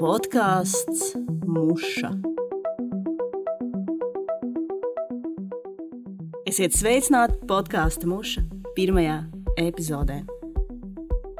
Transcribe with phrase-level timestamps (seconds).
[0.00, 1.10] Podkāsts
[1.44, 2.08] Muša.
[6.48, 8.46] Esiet sveicināti podkāstu Muša
[8.78, 9.18] pirmajā
[9.60, 10.22] epizodē.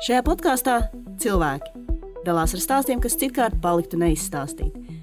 [0.04, 0.76] Šajā podkāstā
[1.24, 1.72] cilvēki
[2.28, 5.00] dalās ar stāstiem, kas citkārt paliktu neizstāstīti.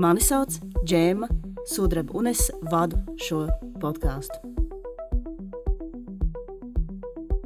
[0.00, 1.28] Mani sauc Džēma
[1.68, 3.44] Sudraba, un es vadu šo
[3.84, 4.40] podkāstu.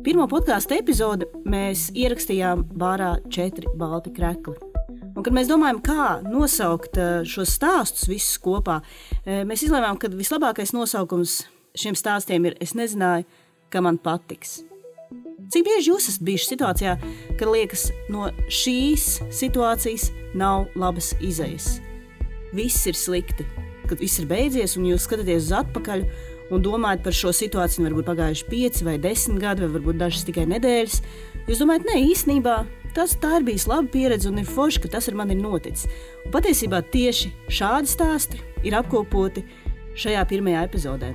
[0.06, 4.69] Pirmo podkāstu epizodi mēs ierakstījām bārā četri balti krekli.
[5.20, 8.78] Un, kad mēs domājam, kā nosaukt eh, šos stāstus visus kopā,
[9.26, 11.42] eh, mēs izlēmām, ka vislabākais nosaukums
[11.76, 13.26] šiem stāstiem ir Es nezināju,
[13.68, 14.62] ka man patiks.
[15.52, 16.96] Cik bieži jūs esat bijuši situācijā,
[17.36, 21.82] kad liekas, no šīs situācijas nav labas izejas?
[22.56, 23.44] Viss ir slikti,
[23.92, 26.08] kad viss ir beidzies, un jūs skatāties uz atpakaļ
[26.48, 30.48] un domājat par šo situāciju, varbūt pagājuši pieci vai desmit gadi, vai varbūt dažas tikai
[30.56, 31.02] nedēļas,
[31.44, 32.62] jūs domājat, nē, īstenībā
[32.96, 35.88] tas tā ir bijis laba pieredze un ir forši, ka tas ar mani ir noticis.
[36.24, 39.44] Un patiesībā tieši šādi stāsti ir apkopoti
[39.98, 41.12] šajā pirmajā epizodē.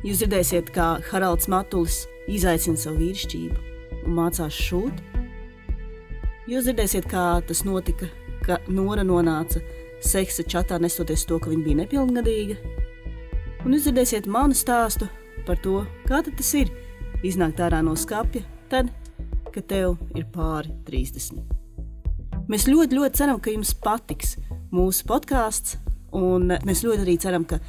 [0.00, 5.02] Jūs dzirdēsiet, kā Haralds Matulis izaicina savu vīrišķību un mācās šūt.
[6.48, 8.08] Jūs dzirdēsiet, kā tas notika,
[8.44, 9.60] ka Nora nonāca
[10.00, 12.56] seksa čatā nesoties to, ka viņa bija nepilngadīga,
[13.66, 15.08] un izdzirdēsiet manu stāstu
[15.46, 16.72] par to, kā tas ir
[17.26, 18.88] iznākt ārā no skapja, tad,
[19.54, 21.42] kad tev ir pāri 30.
[22.50, 24.36] Mēs ļoti, ļoti ceram, ka jums patiks
[24.74, 25.76] mūsu podkāsts,
[26.16, 27.60] un mēs ļoti arī ceram, ka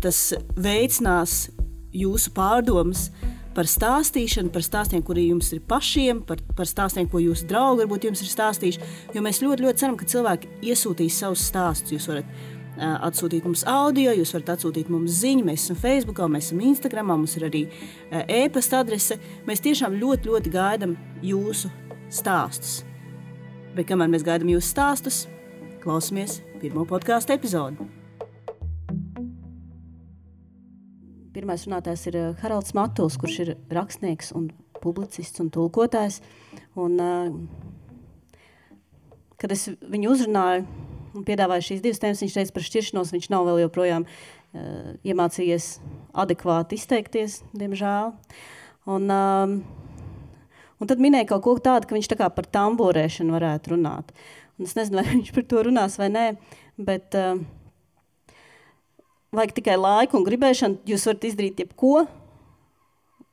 [0.00, 1.50] tas veicinās
[1.92, 3.10] jūsu pārdomas
[3.54, 8.06] par stāstīšanu, par stāstiem, kuri jums ir pašiem, par, par stāstiem, ko jūsu draugi varbūt
[8.08, 8.90] jums ir stāstījuši.
[9.16, 11.96] Jo mēs ļoti, ļoti ceram, ka cilvēki iesūtīs savus stāstus.
[11.96, 12.30] Jūs varat
[12.80, 15.44] atsūtīt mums audio, jūs varat atsūtīt mums ziņu.
[15.46, 17.62] Mēs esam Facebook, mēs esam Instagram, mums ir arī
[18.10, 19.18] e-pasta adrese.
[19.48, 21.70] Mēs tiešām ļoti, ļoti gaidām jūsu
[22.10, 22.80] stāstus.
[23.76, 25.22] Bet kamēr mēs gaidām jūsu stāstus,
[25.84, 27.86] klausamies pirmo podkāstu epizodi.
[31.30, 34.48] Pirmais runātājs ir Haralds Matuls, kurš ir rakstnieks un
[34.82, 36.18] publicists un tulkotājs.
[36.80, 36.98] Un,
[39.38, 40.66] kad es viņu uzrunāju,
[41.14, 42.22] un piedāvāja šīs divas tēmas.
[42.24, 45.70] Viņš teica par šķiršanos, viņš nav vēl joprojām uh, iemācījies
[46.24, 48.12] adekvāti izteikties, diemžēl.
[48.90, 49.56] Un, um,
[50.80, 54.14] un tad minēja kaut ko tādu, ka viņš tā kā par tamborēšanu varētu runāt.
[54.58, 56.26] Un es nezinu, vai viņš par to runās vai nē,
[56.90, 57.42] bet uh,
[59.36, 60.82] vajag tikai laiku un gribēšanu.
[60.90, 62.06] Jūs varat izdarīt jebko.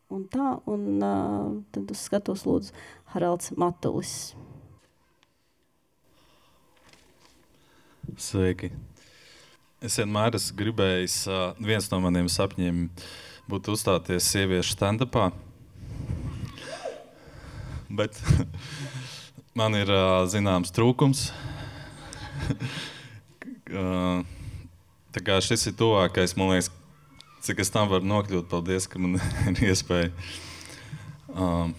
[0.07, 2.71] Un tā, un uh, tad uz skatos lūdzu
[3.11, 4.13] Haralds Matulis.
[8.17, 8.71] Sveiki!
[9.77, 11.15] Es vienmēr esmu gribējis,
[11.61, 12.79] viens no maniem sapņiem
[13.45, 15.27] būtu uzstāties sieviešu stand-upā.
[17.93, 18.17] Bet
[19.59, 19.93] man ir
[20.33, 21.27] zināms trūkums.
[25.13, 26.73] tā kā šis ir tuvākais, man liekas,
[27.45, 28.49] cik es tam varu nokļūt.
[28.49, 29.21] Paldies, ka man
[29.53, 30.09] ir iespēja.
[31.37, 31.69] Uh,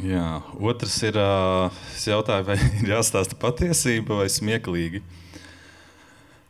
[0.00, 1.16] Jā, otrs ir,
[1.92, 5.02] es jautāju, vai ir jāstāsta patiesība vai smieklīgi.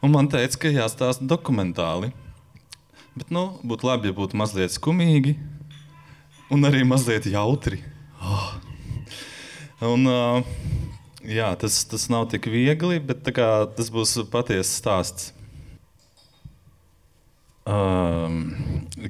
[0.00, 2.12] Un man teica, ka jāstāsta dokumentāli.
[3.18, 5.34] Bet nu, būtu labi, ja būtu mazliet skumīgi
[6.54, 7.80] un arī mazliet jautri.
[8.22, 8.52] Oh.
[9.90, 10.06] Un,
[11.24, 15.32] jā, tas, tas nav tik viegli, bet kā, tas būs patiesa stāsts.
[17.70, 18.38] Um,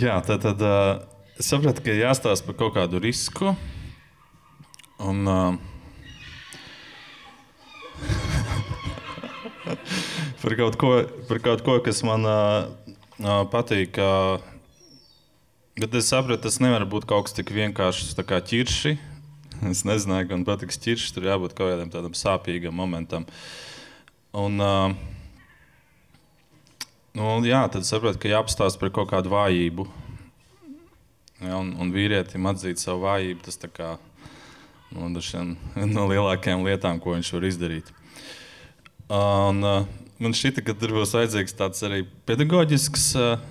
[0.01, 1.05] jā, tad, tad uh,
[1.43, 3.55] sapratu, ka jāstāsta par kaut kādu risku.
[5.01, 5.55] Un, uh,
[10.43, 12.69] par, kaut ko, par kaut ko, kas man uh,
[13.49, 13.97] patīk.
[13.97, 14.37] Uh,
[15.81, 18.99] bet es sapratu, tas nevar būt kaut kas tik vienkāršs kā ķirši.
[19.71, 21.13] Es nezināju, ka man patiks ķirši.
[21.13, 23.25] Tur jābūt kaut kādam tādam sāpīgam momentam.
[24.37, 24.91] Un, uh,
[27.17, 29.85] nu, jā, tad saprotu, ka jāapstāsta par kaut kādu vājību.
[31.41, 34.10] Ja, un, un vīrietim atzīt savu vājību, tas tā kā Nu,
[34.97, 35.15] un
[35.93, 37.91] no lielākajām lietām, ko viņš var izdarīt.
[39.11, 39.87] Un, uh,
[40.23, 43.43] man šķita, ka tur būs vajadzīgs tāds arī pedagoģisks uh,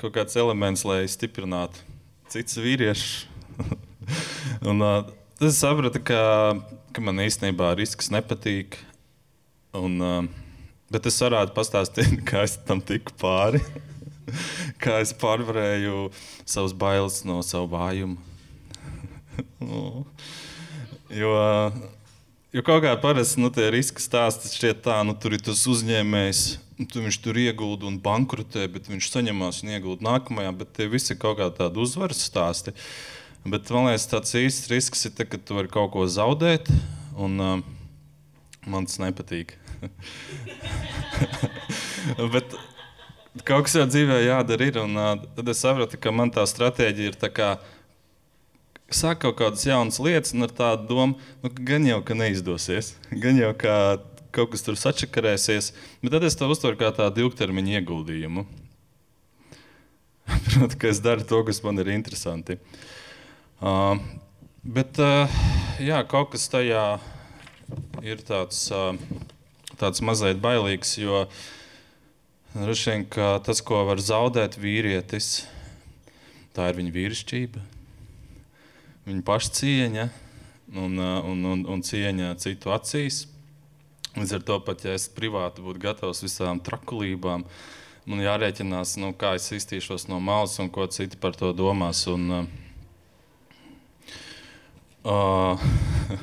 [0.00, 1.82] kaut kāds elements, lai stiprinātu
[2.30, 3.26] citus vīriešus.
[4.70, 5.12] un, uh,
[5.42, 6.20] es sapratu, ka,
[6.94, 8.78] ka man īstenībā risks nepatīk.
[9.74, 10.20] Un, uh,
[10.94, 13.62] bet es varētu pastāstīt, kā es tam tiku pāri.
[14.82, 16.08] kā es pārvarēju
[16.46, 18.18] savus bailes no savu vājumu.
[21.12, 21.32] Jo,
[22.54, 26.44] jo kaut kā parasti nu, tie riska stāsti šķiet tā, nu, tur ir tas uzņēmējs.
[26.90, 30.54] Tu viņš tur iegulda un bankrotē, bet viņš saņemās un iegulda nākamajā.
[30.62, 32.74] Bet tie visi ir kaut kādi tādi uzvaras stāsti.
[33.44, 36.70] Bet man liekas, tas īsts risks ir, tā, ka tu vari kaut ko zaudēt,
[37.20, 37.58] un uh,
[38.64, 39.58] man tas nepatīk.
[42.34, 42.56] Bet
[43.44, 47.12] kaut kas jau dzīvē jādara, ir, un uh, tad es sapratu, ka man tā stratēģija
[47.12, 47.50] ir tā kā
[48.96, 52.94] sāk kaut kādas jaunas lietas, un ar tādu domu, nu, ka gan jau ka neizdosies,
[53.10, 53.74] gan jau ka
[54.34, 55.70] kaut kas tur sačakarēsies,
[56.02, 58.46] bet tad es to uztveru kā tādu ilgtermiņa ieguldījumu.
[60.46, 62.58] Protams, ka es daru to, kas man ir interesanti.
[63.62, 64.00] Uh,
[64.64, 65.30] bet uh,
[65.82, 66.84] jā, kaut kas tajā
[68.04, 68.96] ir tāds, uh,
[69.80, 71.24] tāds mazliet bailīgs, jo
[72.54, 73.06] vien,
[73.46, 75.44] tas, ko var zaudēt vīrietis,
[76.54, 77.62] tā ir viņa vīrišķība,
[79.06, 80.08] viņa pašcieņa
[80.74, 83.24] un, un, un, un cieņa citu acīs.
[84.14, 87.42] Līdz ar to pat, ja es privāti būtu gatavs visām trakulībām,
[88.06, 92.04] man jārēķinās, nu, kā es iztīšos no malas un ko citi par to domās.
[92.10, 92.52] Un, uh,
[95.04, 95.60] Uh,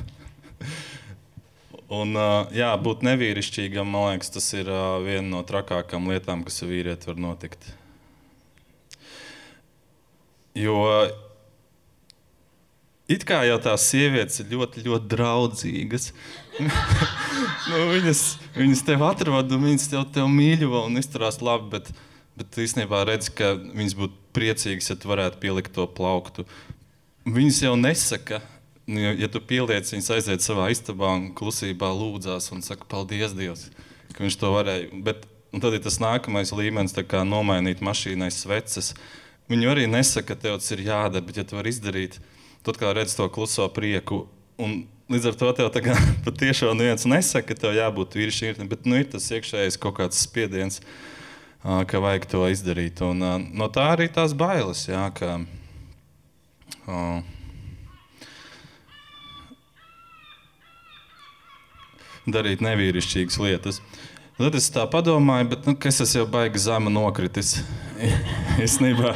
[2.00, 6.64] un, uh, jā, būt nevīrišķīgam, man liekas, tas ir uh, viena no trakākajām lietām, kas
[6.64, 7.68] ar vīrieti var notikt.
[10.58, 10.80] Jo
[13.14, 16.08] it kā jau tās sievietes ir ļoti, ļoti draudzīgas.
[17.68, 18.22] nu, viņas,
[18.56, 21.92] viņas tev atrod, un viņas tev, tev mīļo un izturās labi, bet,
[22.40, 26.46] bet īstenībā redz, ka viņas būtu priecīgas, ja tu varētu pielikt to plauktu.
[27.28, 28.42] Viņas jau nesaka,
[28.86, 33.34] Nu, ja, ja tu pieliec viņus aiziet savā istabā un klusībā lūdzās un saka, paldies
[33.38, 33.60] Dievam,
[34.10, 34.88] ka viņš to varēja.
[35.06, 35.22] Bet,
[35.54, 38.92] tad ir tas nākamais līmenis, kā nomainīt mašīnai sveces.
[39.50, 42.92] Viņi arī nesaka, ka tev tas ir jādara, bet ja tu vari izdarīt, tad kā
[42.94, 44.26] redz to kluso prieku.
[44.62, 45.72] Un līdz ar to tev
[46.26, 50.80] patiešām neviens nesaka, ka tev jābūt vīrišķīgam, bet nu, ir tas iekšējais kaut kāds spiediens,
[51.62, 53.02] ka vajag to izdarīt.
[53.04, 54.86] Un, no tā arī tās bailes.
[54.88, 55.40] Jā, ka,
[56.86, 57.20] uh,
[62.26, 63.82] darīt nevīrišķīgas lietas.
[64.38, 67.60] Tad es tā padomāju, bet nu, es esmu jau baigi zema nokritis.
[68.64, 69.12] Īstenībā,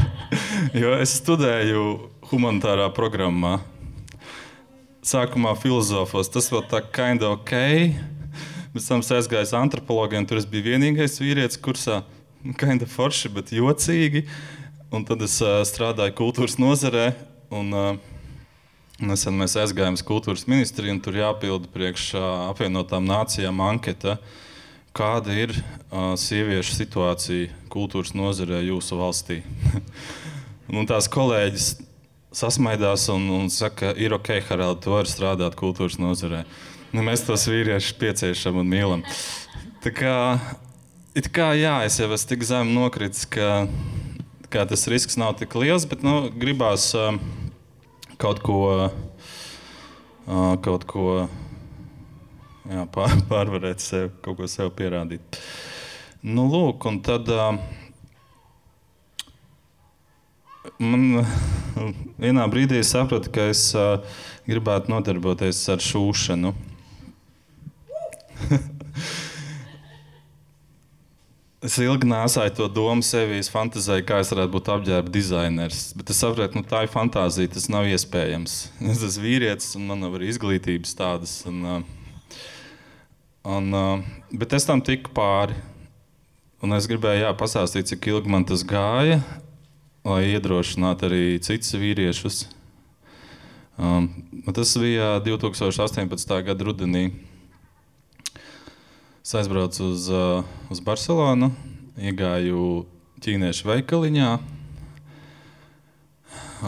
[0.77, 1.87] jo es studēju
[2.31, 3.61] humanitārā programmā.
[5.07, 7.55] Sākumā filozofos tas vēl tā kā kind of ok.
[8.75, 12.03] Pēc tam aizgāju uz antropologiem, tur es biju vienīgais vīrietis kursā.
[12.59, 14.27] Kind of forši, bet jocīgi.
[14.95, 17.13] Un tad es uh, strādāju kultūras nozarē.
[17.55, 18.13] Un, uh,
[18.97, 22.15] Nesen mēs aizgājām uz kultūras ministriju, un tur jāpilda priekš
[22.49, 24.15] apvienotām nācijām anketa,
[24.97, 29.43] kāda ir uh, sieviešu situācija kultūras nozarē jūsu valstī.
[30.73, 31.75] un tās kolēģis
[32.37, 36.45] sasmaidās un, un saka, ir ok, Harald, tu vari strādāt kultūras nozarē.
[36.93, 39.07] Nu, mēs tos vīriešus pieciešam un mīlam.
[39.85, 40.15] Tā kā,
[41.33, 43.65] kā jā, es jau esmu tik zem nokritis, ka,
[44.53, 46.93] ka tas risks nav tik liels, bet nu, gribās.
[46.97, 47.19] Uh,
[48.17, 48.91] kaut ko,
[50.65, 51.07] kaut ko
[52.67, 52.85] jā,
[53.31, 55.41] pārvarēt, sev, kaut ko sev pierādīt.
[56.27, 57.29] Nu, lūk, un tad
[60.81, 61.25] man
[62.23, 63.69] vienā brīdī sapratu, ka es
[64.49, 66.55] gribētu nodarboties ar šūšanu.
[71.67, 75.81] Es ilgi nesāju to domu sevī, es fantāzēju, kā es varētu būt apģērba dizainers.
[75.99, 78.55] Bet es saprotu, nu, tā ir fantāzija, tas nav iespējams.
[78.93, 81.33] Es esmu vīrietis, un man nav arī izglītības tādas.
[81.49, 82.37] Un, uh,
[83.57, 85.57] un, uh, bet es tam tiku pāri.
[86.63, 89.19] Un es gribēju jā, pastāstīt, cik ilgi man tas gāja,
[90.07, 92.45] lai iedrošinātu arī citus vīriešus.
[93.77, 94.07] Um,
[94.55, 96.35] tas bija 2018.
[96.47, 97.09] gada rudenī.
[99.27, 101.51] Es aizbraucu uz, uh, uz Barcelonu,
[101.99, 102.85] iegāju
[103.25, 104.29] ķīniešu veikaliņā,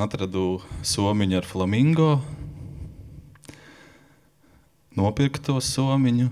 [0.03, 2.09] atradu somiņu ar flamingo,
[4.99, 6.27] nopirku to somiņu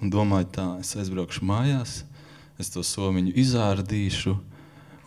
[0.00, 1.96] un domāju, tā, es aizbraukšu mājās,
[2.62, 4.36] es to somiņu izārdīšu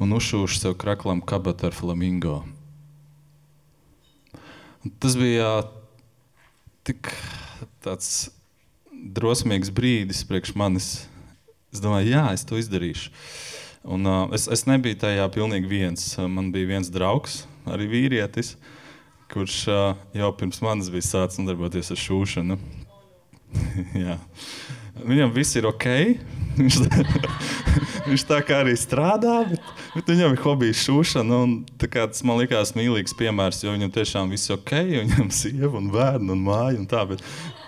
[0.02, 2.42] un uzšūšu sev kraklam kabatu ar flamingo.
[4.84, 5.64] Un tas bija
[6.84, 7.12] tik
[7.84, 8.30] tāds
[8.92, 10.88] drosmīgs brīdis priekš manis.
[11.74, 13.12] Es domāju, jā, es to izdarīšu.
[13.84, 16.06] Un, uh, es, es nebiju tajā pilnīgi viens.
[16.20, 18.54] Man bija viens draugs, arī vīrietis,
[19.34, 22.60] kurš uh, jau pirms manis bija sācis nodarboties ar šūšanu.
[25.10, 25.90] Viņam viss ir ok.
[28.04, 31.42] Viņš, tā kā arī strādā, bet, bet viņam ir hobijs šūšana.
[31.46, 34.74] Un, tas man likās mīlīgs piemērs, jo viņam tiešām viss ok.
[34.92, 37.06] Viņam ir sieva un bērni un māja un tā.
[37.08, 37.24] Bet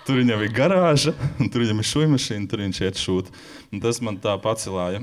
[0.06, 1.10] Tur viņam ir garāža,
[1.42, 3.30] un tur viņam ir šūna mašīna, tur viņš iet šūt.
[3.74, 5.00] Un tas man tā pacēlāja.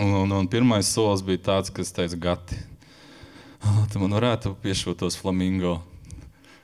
[0.00, 2.56] Un, un, un pirmais solis bija tāds, kas teica, gati.
[3.60, 5.74] ah, tu man varētu piešūt tos flamingo.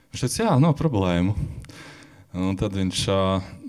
[0.09, 1.37] Viņš teica, jā, nav problēmu.
[2.33, 3.05] Un tad viņš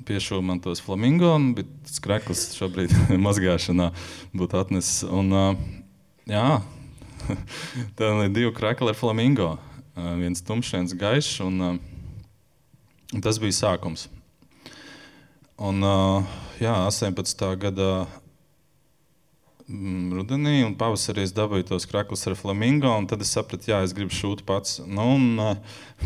[0.08, 2.94] piešuva man tos flamingo, bet skreklis šobrīd
[3.26, 3.92] mazgāšanā
[4.38, 5.04] būtu atnesis.
[5.08, 5.34] Un,
[6.30, 6.48] jā,
[7.98, 9.56] tad ir divi krekli ar flamingo.
[9.96, 11.42] Viens tumšs, viens gaišs.
[11.46, 11.82] Un,
[13.22, 14.08] tas bija sākums.
[15.62, 15.84] Un,
[16.62, 17.48] jā, 18.
[17.62, 17.92] gada
[19.72, 22.92] Mm, rudenī, un pavasarī es dabūju tos kraklus ar flamingo.
[23.08, 24.82] Tad es sapratu, jā, es gribu šūt pats.
[24.84, 25.56] Nu, un,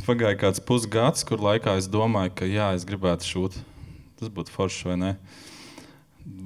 [0.05, 3.57] pagāja kāds pusgads, kur laikā es domāju, ka jā, es gribētu šūt.
[4.19, 5.11] Tas būtu forši vai ne?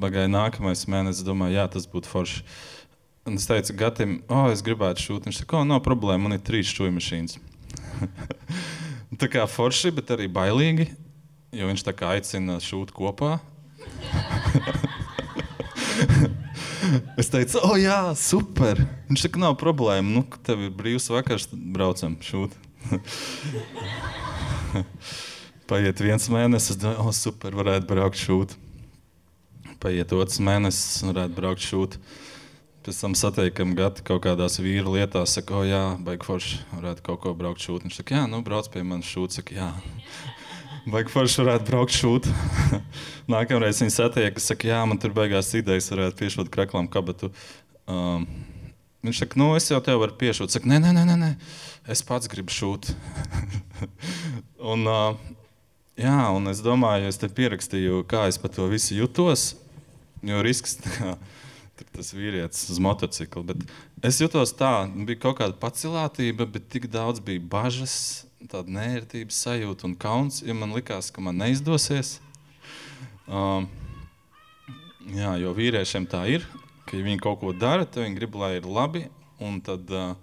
[0.01, 2.43] Pagāja nākamais mēnesis, domāju, jā, tas būtu forši.
[3.29, 5.29] Un es teicu, Gatim, oh, es gribētu šūt.
[5.29, 7.38] Viņš teica, oh, nav problēma, man ir trīs šūnu mašīnas.
[9.21, 10.89] tā kā forši, bet arī bailīgi,
[11.55, 13.38] jo viņš tā kā aicina šūt kopā.
[17.19, 18.79] Es teicu, oh, jā, super.
[19.09, 20.09] Viņš saka, nav problēma.
[20.09, 22.55] Nu, tev ir brīvs vakars, braucam šūt.
[25.69, 28.55] Paiet viens mēnesis, es domāju, oh, super, varētu braukt šūt.
[29.83, 31.99] Paiet otrs mēnesis, varētu braukt šūt.
[32.88, 37.05] Pēc tam satiekam gati kaut kādās vīru lietās, saka, o, oh, jā, baigi forši, varētu
[37.05, 37.85] kaut ko braukt šūt.
[37.85, 39.69] Viņš saka, jā, nu, brauc pie manis šūt, saka, jā.
[40.89, 42.33] Baigi forši varētu braukt šūt.
[43.35, 47.29] Nākamreiz viņi satiek, saka, jā, man tur beigās idejas, varētu piešūt kreklam kabatu.
[47.85, 48.25] Um,
[49.05, 50.55] viņš saka, nu, es jau tev varu piešūt.
[50.55, 51.35] Saka, nē, nē, nē, nē,
[51.93, 52.89] es pats gribu šūt.
[54.71, 55.38] un, uh,
[56.00, 59.51] jā, un es domāju, es te pierakstīju, kā es par to visu jutos.
[60.25, 61.13] Jo risks kā,
[61.96, 63.44] tas vīrietis uz motocikla.
[63.51, 69.44] Bet es jutos tā, bija kaut kāda pacilātība, bet tik daudz bija bažas tāda nērtības
[69.44, 72.18] sajūta un kauns, ja man likās, ka man neizdosies.
[73.27, 73.68] Um,
[75.13, 76.48] jā, jo vīriešiem tā ir,
[76.88, 79.06] ka ja viņi kaut ko dara, tad viņi grib, lai ir labi,
[79.44, 80.15] un tad uh,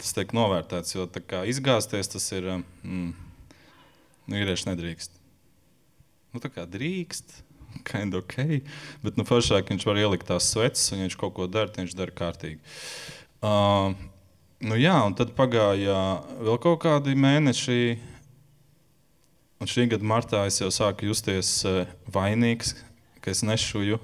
[0.00, 0.96] tas tiek novērtēts.
[0.96, 1.06] Jo
[1.48, 2.50] izgāzties tas ir,
[2.82, 3.14] mm,
[4.34, 5.19] vīrieši nedrīkst.
[6.30, 7.40] Nu, tā kā drīkst,
[7.86, 8.62] kind of ok,
[9.02, 11.96] bet nu, foršāk viņš var ielikt tās sveces, un ja viņš kaut ko dara, viņš
[11.98, 12.62] dara kārtīgi.
[13.40, 13.94] Uh,
[14.60, 17.94] Nu, jā, un tad pagāja vēl kaut kādi mēneši.
[19.60, 22.74] Un šī gada martā es jau sāku justies eh, vainīgs,
[23.24, 23.96] ka es nešuju.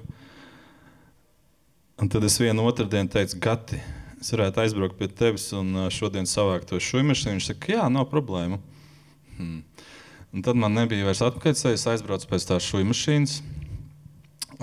[2.01, 3.77] Un tad es vienu otru dienu teicu, Gati,
[4.17, 7.13] es varētu aizbraukt pie tevis un eh, šodien savākt to šūnu.
[7.13, 8.57] Viņš saka, jā, nav problēmu.
[9.37, 9.61] Hmm.
[10.37, 11.73] Un tad man nebija vairs atpakaļceļš.
[11.73, 13.31] Es aizbraucu pēc tās šūnu mašīnas,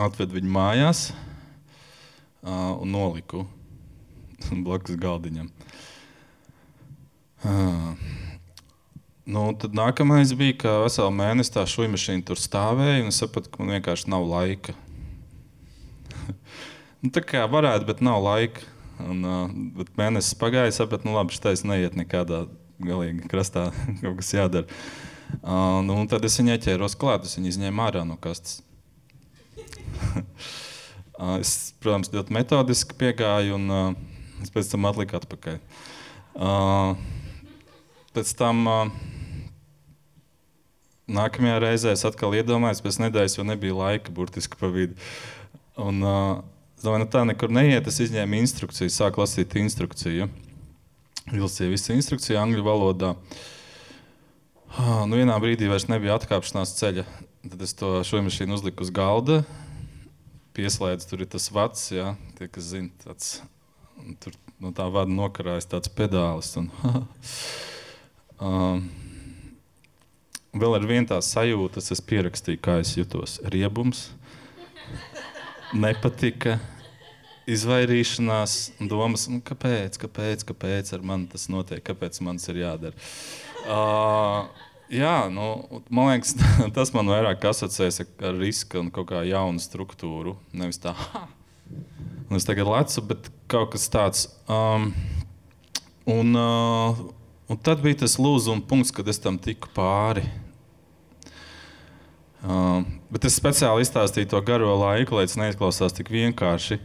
[0.06, 3.40] atvedu viņu mājās uh, un noliku
[4.66, 5.48] blakus galdiņam.
[7.42, 8.04] Ah.
[9.26, 13.50] Nu, tad nākamais bija, ka veselu mēnesi tā šūnu mašīna tur stāvēja, un es sapratu,
[13.50, 14.76] ka man vienkārši nav laika.
[17.02, 18.62] nu, tā kā varētu, bet nav laika.
[19.02, 22.44] Un, uh, mēnesis pagāja, sapratu, nu labi, šis neiet nekādā
[22.78, 23.72] galīgi krastā,
[24.04, 24.78] kaut kas jādara.
[25.42, 28.60] Uh, nu, tad es viņai ķēros klāt, es viņu izņēmu ārā no kastes.
[31.42, 33.96] es, protams, ļoti metodiski piegāju, un uh,
[34.44, 35.58] es pēc tam atliku atpakaļ.
[36.34, 37.00] Uh,
[38.14, 38.92] pēc tam uh,
[41.08, 44.98] nākamajā reizē es atkal iedomājos, pēc nedēļas jau nebija laika burtiski pa vidu.
[45.80, 46.44] Un, uh,
[46.84, 47.88] domāju, nu tā nekur neiet.
[47.90, 50.28] Es izņēmu instrukciju, sāku lasīt instrukciju.
[51.32, 53.14] Ilsīja visu instrukciju angļu valodā.
[53.14, 53.50] Uh,
[54.78, 57.04] nu, vienā brīdī vairs nebija atkāpšanās ceļa.
[57.44, 59.42] Tad es to šo mašīnu uzliku uz galda.
[60.56, 63.36] Pieslēdzu, tur ir tas vats, ja, tie, kas zina, tāds,
[64.22, 66.54] tur no tā vada nokarājas tāds pedālis.
[66.60, 66.70] Un,
[68.42, 68.80] Uh,
[70.58, 73.36] vēl ar vienu tās sajūtas es pierakstīju, kā es jutos.
[73.46, 74.08] Riebums,
[75.70, 76.56] nepatika,
[77.46, 78.56] izvairīšanās,
[78.90, 83.06] domas, nu, kāpēc, kāpēc, kāpēc ar mani tas notiek, kāpēc man tas ir jādara.
[83.64, 85.48] Uh, jā, nu,
[85.88, 86.36] man liekas,
[86.76, 90.36] tas man vairāk asociēs ar risku un kaut kā jaunu struktūru.
[90.52, 90.96] Nevis tā!
[92.28, 94.28] Un es tagad lecu, bet kaut kas tāds.
[94.48, 94.90] Um,
[96.10, 97.04] un, uh,
[97.44, 100.22] Un tad bija tas lūzuma punkts, kad es tam tiku pāri.
[102.44, 102.80] Uh,
[103.12, 106.78] bet es speciāli izstāstīju to garo laiku, lai tas neizklausās tik vienkārši.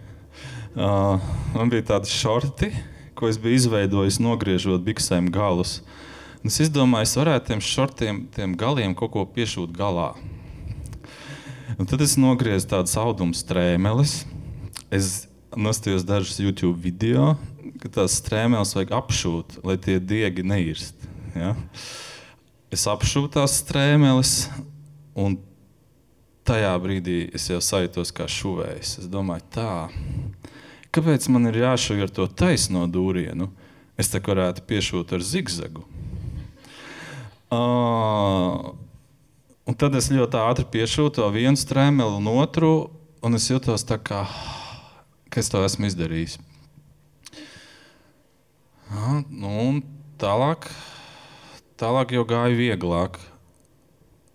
[0.75, 1.15] Uh,
[1.55, 2.69] man bija tādi šorti,
[3.15, 5.79] ko es biju izveidojis, nogriežot biksēm galus.
[6.39, 10.13] Un es izdomāju, es varētu tiem šortiem, tiem galiem kaut ko piešūt galā.
[11.75, 14.21] Un tad es nogriezu tādas auduma strēmeles.
[14.87, 17.33] Es nostājos dažus YouTube video,
[17.83, 21.03] ka tās strēmeles vajag apšūt, lai tie diegi neirst.
[21.35, 21.53] Ja?
[22.71, 24.33] Es apšūtu tās strēmeles,
[25.19, 25.41] un
[26.47, 28.95] tajā brīdī es jau sajūtos kā šuvējs.
[29.03, 29.71] Es domāju, tā,
[30.95, 33.51] kāpēc man ir jāšuj ar to taisno dūrienu?
[33.99, 35.83] Es te varētu piešūt ar zigzagu.
[37.49, 38.75] Uh,
[39.65, 42.91] un tad es ļoti ātri piešūtu to vienu strēmeli un otru,
[43.25, 44.19] un es jutos tā kā,
[45.33, 46.37] ka es to esmu izdarījis.
[48.93, 49.81] Uh, nu,
[50.21, 50.69] tālāk,
[51.81, 53.17] tālāk jau gāja vieglāk.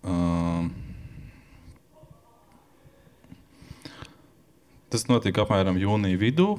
[0.03, 0.67] Uh,
[4.91, 6.51] tas notika apmēram jūnija vidū.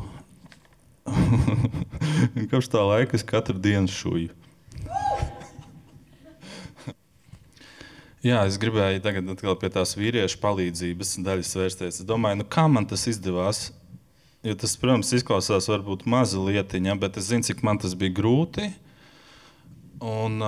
[2.50, 4.45] Kopš tā laika es katru dienu šūju.
[8.26, 9.28] Jā, es gribēju tagad
[9.62, 12.00] pie tās vīriešu palīdzības daļas vērsties.
[12.02, 13.68] Es domāju, nu, kā man tas izdevās.
[14.46, 18.72] Jo tas, protams, izklausās varbūt maza lietiņa, bet es zinu, cik man tas bija grūti.
[20.02, 20.42] Un,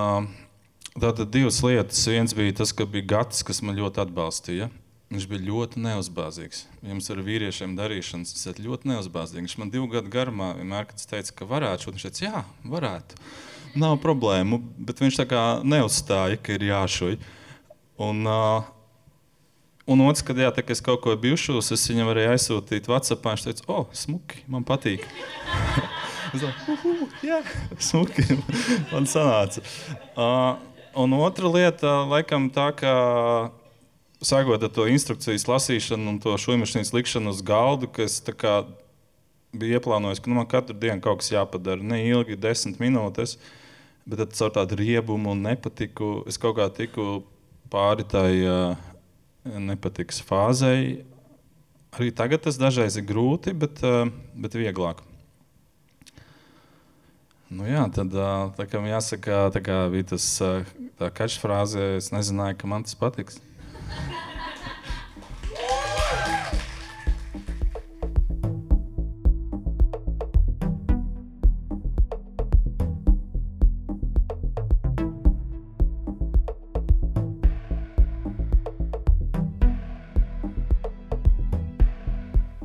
[0.98, 2.02] tātad divas lietas.
[2.10, 4.70] Viens bija tas, ka bija gads, kas man ļoti atbalstīja.
[5.14, 6.66] Viņš bija ļoti neuzbāzīgs.
[6.84, 9.46] Jums ar vīriešiem darīšanas, ir ļoti neuzbāzīgi.
[9.46, 11.94] Viņš man divu gadu garumā vienmēr teica, ka varētu.
[11.94, 13.22] Viņš teica, jā, varētu.
[13.78, 17.20] Nav problēmu, bet viņš tā kā neuzstāja, ka ir jāšuj.
[17.98, 18.62] Un, uh,
[19.90, 23.26] un otrs, kad jā, tā, es kaut ko biju šūs, es viņam varēju aizsūtīt WhatsApp.
[23.26, 25.02] Viņš teica, oh, smuki, man patīk.
[26.32, 27.40] es domāju, jā,
[27.82, 28.22] smuki,
[28.92, 29.64] man sanāca.
[30.14, 30.60] Uh,
[30.94, 32.92] un otra lieta, laikam tā, ka
[34.22, 38.60] sākot ar to instrukcijas lasīšanu un to šūnu likšanu uz galdu, ka es kā,
[39.58, 41.82] biju ieplānojis, ka nu, man katru dienu kaut kas jāpadara.
[41.82, 43.38] Ne ilgi, desmit minūtes,
[44.06, 47.24] bet tad caur tādu riebumu un nepatiku es kaut kā tiku
[47.72, 48.78] pāri tai uh,
[49.44, 51.04] nepatikas fāzei.
[51.96, 54.06] Arī tagad tas dažreiz ir grūti, bet, uh,
[54.36, 55.04] bet vieglāk.
[57.48, 60.24] Nu jā, tad tā kā jāsaka, tā kā bija tas
[61.00, 63.40] tā catchfrāze, es nezināju, ka man tas patiks.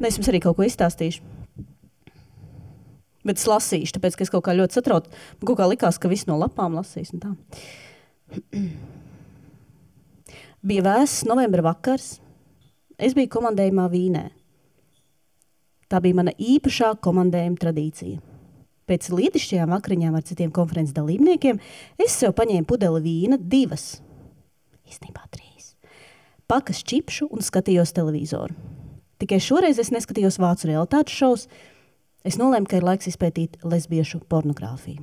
[0.04, 1.24] Nu, es jums arī kaut ko izstāstīšu.
[3.24, 5.08] Bet es lasīšu, tāpēc, ka es kaut kā ļoti satraucu.
[5.40, 7.14] Man kaut kā likās, ka viss no lapām lasīs.
[10.68, 12.18] Bija vēss novembra vakars.
[13.00, 14.26] Es biju komandējumā Vīnē.
[15.88, 18.20] Tā bija mana īpašā komandējuma tradīcija.
[18.92, 21.64] Pēc lietišķajām vakariņām ar citiem konferences dalībniekiem
[22.04, 24.02] es sev paņēmu pudeli vīna, divas,
[24.84, 25.78] īstenībā trīs,
[26.52, 28.83] pakas čipšu un skatījos televizoru.
[29.24, 31.44] Tikai šoreiz es neskatījos vācu realitātes šovus.
[32.28, 35.00] Es nolēmu, ka ir laiks izpētīt lesbiešu pornogrāfiju.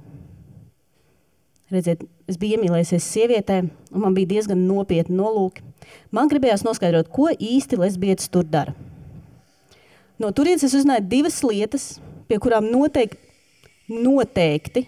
[1.73, 5.65] Redziet, es biju iemīlējusies sievietē, un man bija diezgan nopietni nolūki.
[6.13, 8.75] Man gribējās noskaidrot, ko īsti lesbietis tur dara.
[10.21, 11.89] No turienes es uzzināju divas lietas,
[12.29, 13.17] pie kurām noteikti,
[13.89, 14.85] noteikti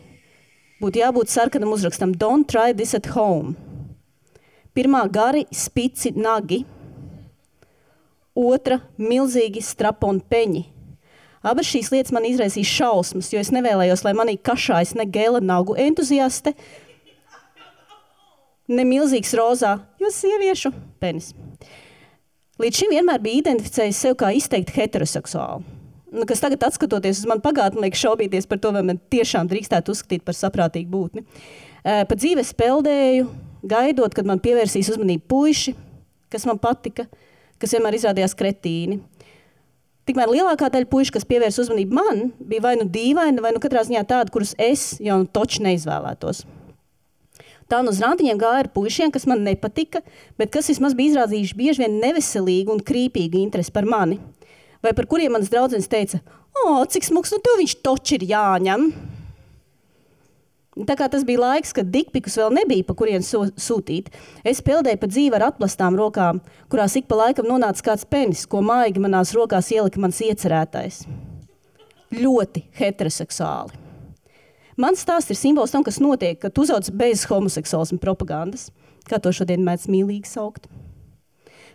[0.83, 3.57] būtu jābūt sarkanam uzrakstam Don't try this at home.
[4.77, 6.67] Pirmā gari, spici, nagi–
[8.35, 10.63] otra milzīgi straponi peņi.
[11.43, 15.75] Abas šīs lietas man izraisīja šausmas, jo es nevēlējos, lai manī kašājas ne gēla nagu
[15.79, 16.55] entuziaste,
[18.71, 20.71] ne milzīgs rozā, jo sieviešu
[21.03, 21.33] penis.
[22.63, 25.65] Līdz šim vienmēr bija identificējis sevi kā izteikti heteroseksuālu.
[26.13, 29.95] Nu, kas tagad, skatoties uz manu pagātni, liekas šaubīties par to, vai man tiešām drīkstētu
[29.97, 31.25] uzskatīt par saprātīgu būtni.
[31.83, 33.31] Pa dzīves peldēju,
[33.67, 35.73] gaidot, kad man pievērsīs uzmanību puiši,
[36.31, 37.32] kas man patika, uh,
[37.63, 38.99] kas vienmēr izrādījās kretīni.
[40.09, 43.85] Tikmēr lielākā daļa puikas, kas pievērsa uzmanību man, bija vai nu dīvaini, vai nu katrā
[43.87, 46.43] ziņā tādi, kurus es jau nu toču neizvēlētos.
[47.71, 50.03] Tā no uz rāmtiņiem gāja ar puišiem, kas man nepatika,
[50.37, 54.19] bet kas vismaz bija izrādījuši bieži vien neveselīgu un krīpīgu interesi par mani.
[54.83, 56.19] Vai par kuriem manas draudzenes teica,
[56.65, 58.91] o, cik smuks, nu tev viņš toči ir jāņem.
[60.73, 64.07] Tā kā tas bija laiks, kad dikpikus vēl nebija, pa kurien so, sūtīt,
[64.49, 66.41] es peldēju pa dzīvi ar atplastām rokām,
[66.73, 71.03] kurās ik pa laikam nonāca kāds penis, ko maigi manās rokās ielika mans iecerētais.
[72.17, 73.77] Ļoti heteroseksuāli.
[74.81, 78.71] Mans stāsts ir simbols tam, kas notiek, kad uzauc bez homoseksuālisma propagandas,
[79.05, 80.71] kā to šodien mēdz mīlīgi saukt.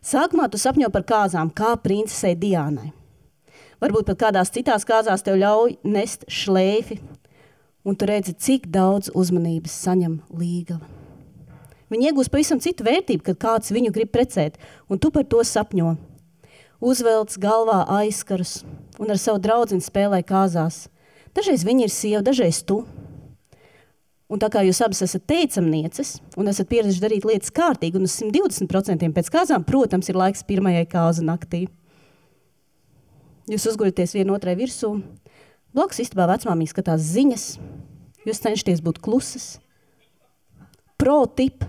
[0.01, 2.89] Sākumā tu sapņo par kāzām, kā princesei Diānai.
[3.77, 6.97] Varbūt pat kādās citās kāzās tev ļauj nest šleifi,
[7.87, 10.83] un tu redzi, cik daudz uzmanības saņem līgava.
[11.87, 14.57] Viņi iegūst pavisam citu vērtību, kad kāds viņu grib precēt,
[14.91, 15.93] un tu par to sapņo.
[16.83, 18.59] Uzvelc galvā aizkarus
[18.99, 20.89] un ar savu draugu spēlē kāzās.
[21.31, 22.81] Dažreiz viņi ir sieva, dažreiz tu.
[24.27, 28.17] Un tā kā jūs abas esat teicamnieces un esat pieraduši darīt lietas kārtīgi un uz
[28.19, 31.69] 120% pēc kāzām, protams, ir laiks pirmajai kāzu naktī.
[33.47, 34.91] Jūs uzguļaties vienotrai virsū,
[35.77, 37.43] Blakus istabā vecmāmiņa skatās ziņas,
[38.27, 39.55] Jūs cenšaties būt klusas.
[40.99, 41.63] Pro tip.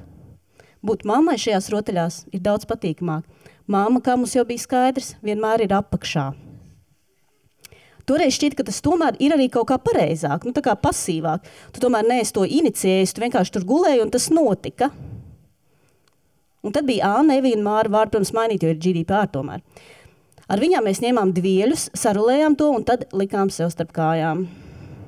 [0.82, 3.26] Būt mammai šajās rotaļās ir daudz patīkamāk.
[3.70, 6.30] Māma, kā mums jau bija skaidrs, vienmēr ir apakšā.
[8.08, 11.44] Toreiz šķiet, ka tas tomēr ir arī kaut kā pareizāk, nu, tā kā pasīvāk.
[11.74, 14.88] Tu tomēr neesi to inicijējis, tu vienkārši tur gulēji un tas notika.
[16.64, 19.60] Un tad bija Anna, Māra, vārdu, protams, mainīt, jo ir GDPR tomēr.
[20.48, 24.46] Ar viņām mēs ņēmām dvieļus, sarulējām to un tad likām sev starp kājām.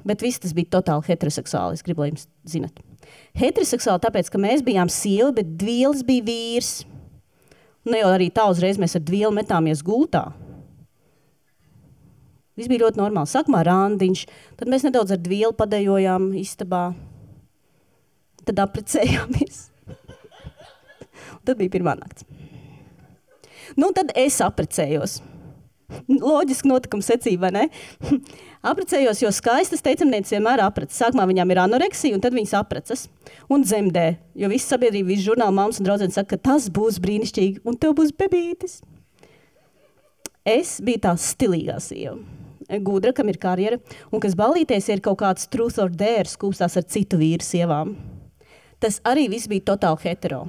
[0.06, 2.78] Bet viss tas bija totāli heteroseksuāli, es gribu, lai jums zinat.
[3.38, 6.70] Heteroseksuāli tāpēc, ka mēs bijām sievi, bet dvielis bija vīrs.
[7.88, 10.30] Ne jau arī tā uzreiz mēs ar dvieli metāmies gultā.
[12.58, 13.30] Viss bija ļoti normāli.
[13.30, 14.26] Sākumā randiņš,
[14.60, 16.90] tad mēs nedaudz ar dvieli padējojām istabā.
[18.44, 19.62] Tad apprecējāmies.
[21.46, 22.26] tad bija pirmā nakts.
[23.78, 25.20] Nu, tad es apprecējos.
[26.08, 27.66] Loģiski notikuma secība, ne?
[28.70, 30.98] Apprecējos, jo skaistas teicamnieces vienmēr apprecas.
[31.00, 33.06] Sākumā viņām ir anoreksija, un tad viņas apprecas
[33.50, 34.06] un dzemdē.
[34.38, 37.96] Jo visa sabiedrība, visi žurnāli, māmas un draugs saka, ka tas būs brīnišķīgi, un tev
[37.98, 38.80] būs bebītis.
[40.46, 42.18] Es biju tā stilīgā sieva.
[42.80, 43.80] Gudra, kam ir karjera,
[44.14, 47.96] un kas balīties ir kaut kāds truth or dare skūpstās ar citu vīru sievām.
[48.80, 50.44] Tas arī viss bija totāli hetero.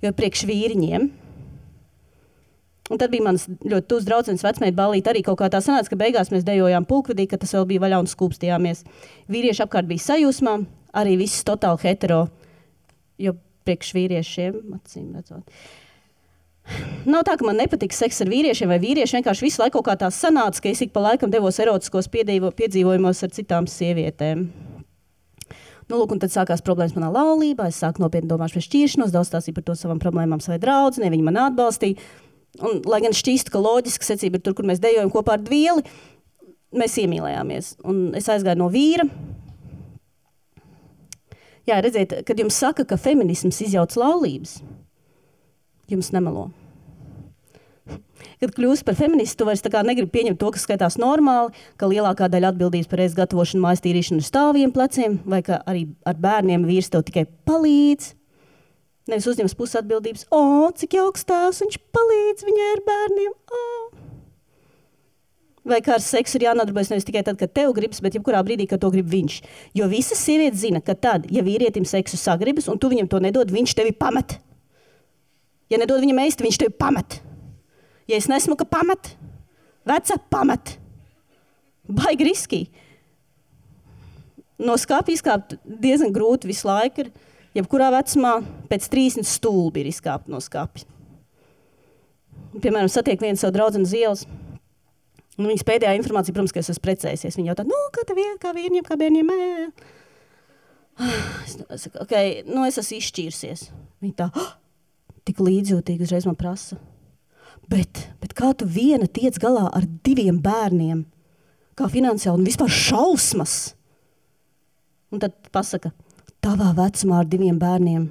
[0.00, 1.10] Jo priekš vīriņiem
[2.90, 5.12] Un tad bija mans ļoti tuvs draugs, vecmēta balīta.
[5.12, 8.00] Arī kaut kā tā sanāca, ka beigās mēs dejojām pulkvedī, ka tas vēl bija vaļā
[8.02, 8.82] un skūpstījāmies.
[9.30, 10.56] Vīrieši apkārt bija sajūsmā,
[10.98, 12.24] arī viss totāli hetero.
[13.20, 13.36] Jo
[13.68, 15.46] priekš vīriešiem, acīm redzot.
[17.06, 20.10] Nav tā, ka man nepatīk seks ar vīriešiem, vai vīrieši vienkārši visu laiku kā tā
[20.14, 24.44] sanāca, ka es ik pa laikam devos erotiskos piedzīvojumos ar citām sievietēm.
[25.90, 27.66] Nu, lūk, tad sākās problēmas manā laulībā.
[27.70, 31.10] Es sāku nopietni domāt par šķiršanos, daudz stāstīju par to savām problēmām savai draudzenei.
[31.10, 31.98] Viņa man atbalstīja.
[32.58, 35.84] Un, lai gan šķīst, ka loģiska secība ir tur, kur mēs dejojam kopā ar dvieli,
[36.74, 37.76] mēs iemīlējāmies.
[37.86, 39.06] Un es aizgāju no vīra.
[41.68, 44.58] Jā, redziet, kad jums saka, ka feminisms izjauc laulības,
[45.92, 46.48] jums nemelo.
[48.40, 52.54] Kad kļūsi par feministu, tu vairs negribi pieņemt to, kas skaitās normāli, ka lielākā daļa
[52.54, 56.90] atbildības par ēst gatavošanu, mājas tīrīšanu ir stāviem pleciem, vai ka arī ar bērniem vīrs
[56.90, 58.14] tev tikai palīdz.
[59.08, 63.32] Nevis uzņemas pusi atbildības, o, cik jauks tēvs, viņš palīdz viņai ar bērniem.
[63.32, 63.64] O.
[65.70, 68.66] Vai kā ar seksu ir jānodarbojas nevis tikai tad, kad tev gribas, bet jebkurā brīdī,
[68.68, 69.40] kad to grib viņš.
[69.76, 73.52] Jo visas sievietes zina, ka tad, ja vīrietim seksu sagribas, un tu viņam to nedod,
[73.52, 74.38] viņš tevi pamet.
[75.70, 77.20] Ja nedod viņam ēst, viņš tevi pamet.
[78.10, 79.12] Ja es nesmu, ka pamet,
[79.86, 80.76] veca pamet.
[81.90, 82.60] Baigi riski.
[84.60, 87.04] No skāpja izkāpt diezgan grūti visu laiku.
[87.04, 87.12] Ir
[87.56, 88.36] jebkurā vecumā
[88.70, 90.86] pēc 30 stulbi ir izkāpt no skāpja.
[92.60, 94.24] Piemēram, satiek vienu savu draugu uz ielas.
[95.38, 97.38] Nu, viņas pēdējā informācija, protams, ka es esmu precējies.
[97.38, 99.30] Viņa jautā, nu, kā tev ir, kā vīriem, kā bērniem?
[101.46, 101.54] Es,
[101.86, 102.14] saku, ok,
[102.50, 103.62] nu, es esmu izšķīrusies.
[104.04, 104.50] Viņa tā, oh,
[105.28, 106.76] tik līdzjūtīgi uzreiz man prasa.
[107.70, 111.04] Bet, bet kā tu viena tiec galā ar diviem bērniem?
[111.78, 113.54] Kā finansiāli un vispār šausmas?
[115.14, 115.94] Un tad pasaka,
[116.44, 118.08] tavā vecumā ar diviem bērniem.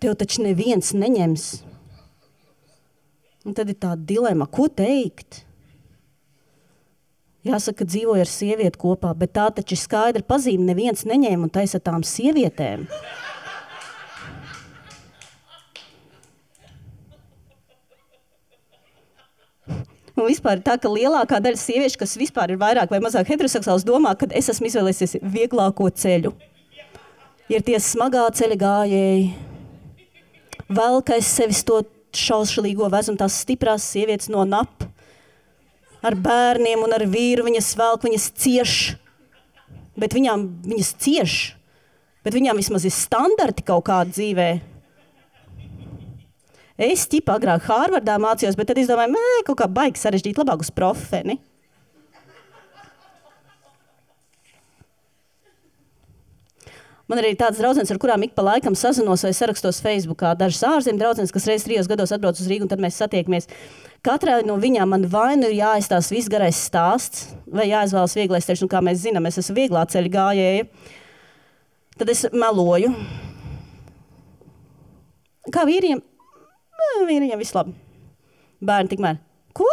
[0.00, 1.46] Tev taču neviens neņems.
[3.48, 5.42] Un tad ir tā dilemma, ko teikt.
[7.44, 10.66] Jāsaka, dzīvoju ar sievieti kopā, bet tā taču ir skaidra pazīme.
[10.68, 12.84] Neviens neņēma un taisa tām sievietēm.
[20.20, 24.12] Un vispār tā, ka lielākā daļa sieviešu, kas vispār ir vairāk vai mazāk heteroseksuāls, domā,
[24.20, 26.34] ka es esmu izvēlējies vieglāko ceļu
[27.50, 29.30] ir tie smagā ceļa gājēji.
[30.70, 31.82] Kā es sevis to
[32.14, 34.88] šaušalīgo vezumu, tās stiprās sievietes no napa.
[36.00, 38.76] Ar bērniem un ar vīru viņas velk, viņas cieš.
[40.00, 41.38] Bet viņām viņas cieš.
[42.24, 44.50] Bet viņām vismaz ir standarti kaut kādā dzīvē.
[46.80, 50.62] Es ķipa agrāk Hārvardā mācījos, bet tad es domāju, ka kaut kā baigi sarežģīt, labāk
[50.64, 51.36] uz profeni.
[57.10, 60.22] Man arī ir tāds draugs, ar kurām ik pa laikam sazinos vai sarakstos Facebook.
[60.38, 63.50] Dažas ārzemju draudzenes, kas reizes trijos gados atbrauc uz Rīgu, un tad mēs satiekamies.
[64.06, 68.62] Katrai no viņām man vai nu ir jāizstāsta viss garais stāsts, vai jāizvēlas vieglais ceļš,
[68.62, 70.68] un kā mēs zinām, es esmu vieglā ceļa gājēja.
[71.98, 72.94] Tad es meloju.
[75.50, 75.98] Kā vīriem?
[77.10, 77.74] Vīriem viss labi.
[78.62, 79.18] Bērni tikmēr.
[79.56, 79.66] Ko?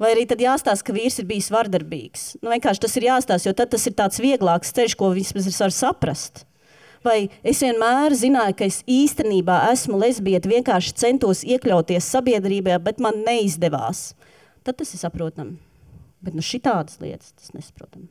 [0.00, 2.24] Vai arī tad jāstāsta, ka vīrs ir bijis vardarbīgs.
[2.42, 5.60] Nu, vienkārši tas ir jāstāsta, jo tad tas ir tāds vieglāks ceļš, ko vismaz es
[5.62, 6.44] varu saprast.
[7.06, 13.22] Vai es vienmēr zināju, ka es īstenībā esmu lesbieta, vienkārši centos iekļauties sabiedrībā, bet man
[13.24, 14.10] neizdevās.
[14.66, 15.56] Tad tas ir saprotami.
[16.24, 18.08] Bet nu šitādas lietas tas nesaprotam.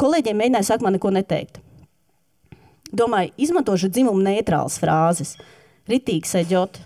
[0.00, 1.60] Kolēģiem mēģināja sākumā neko neteikt.
[2.96, 5.34] Domāju, izmantošu dzimumu neitrālas frāzes.
[5.90, 6.78] Ritīgi seģot.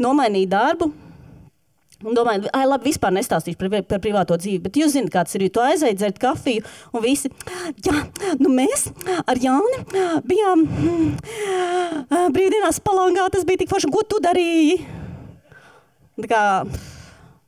[0.00, 0.90] Nomainīju darbu,
[2.00, 4.62] Un domāju, ai, labi, vispār nestāstīšu par, par privāto dzīvi.
[4.64, 5.42] Bet jūs zināt, kāds ir.
[5.52, 6.62] Tu aizēji dzert kafiju,
[6.96, 7.28] un visi,
[7.84, 7.92] jā,
[8.40, 8.86] nu mēs
[9.28, 9.82] ar Jāni
[10.24, 11.10] bijām mm,
[12.32, 13.26] brīvdienās palangā.
[13.34, 14.78] Tas bija tik forši, ko tu darīji.
[16.24, 16.44] Tā kā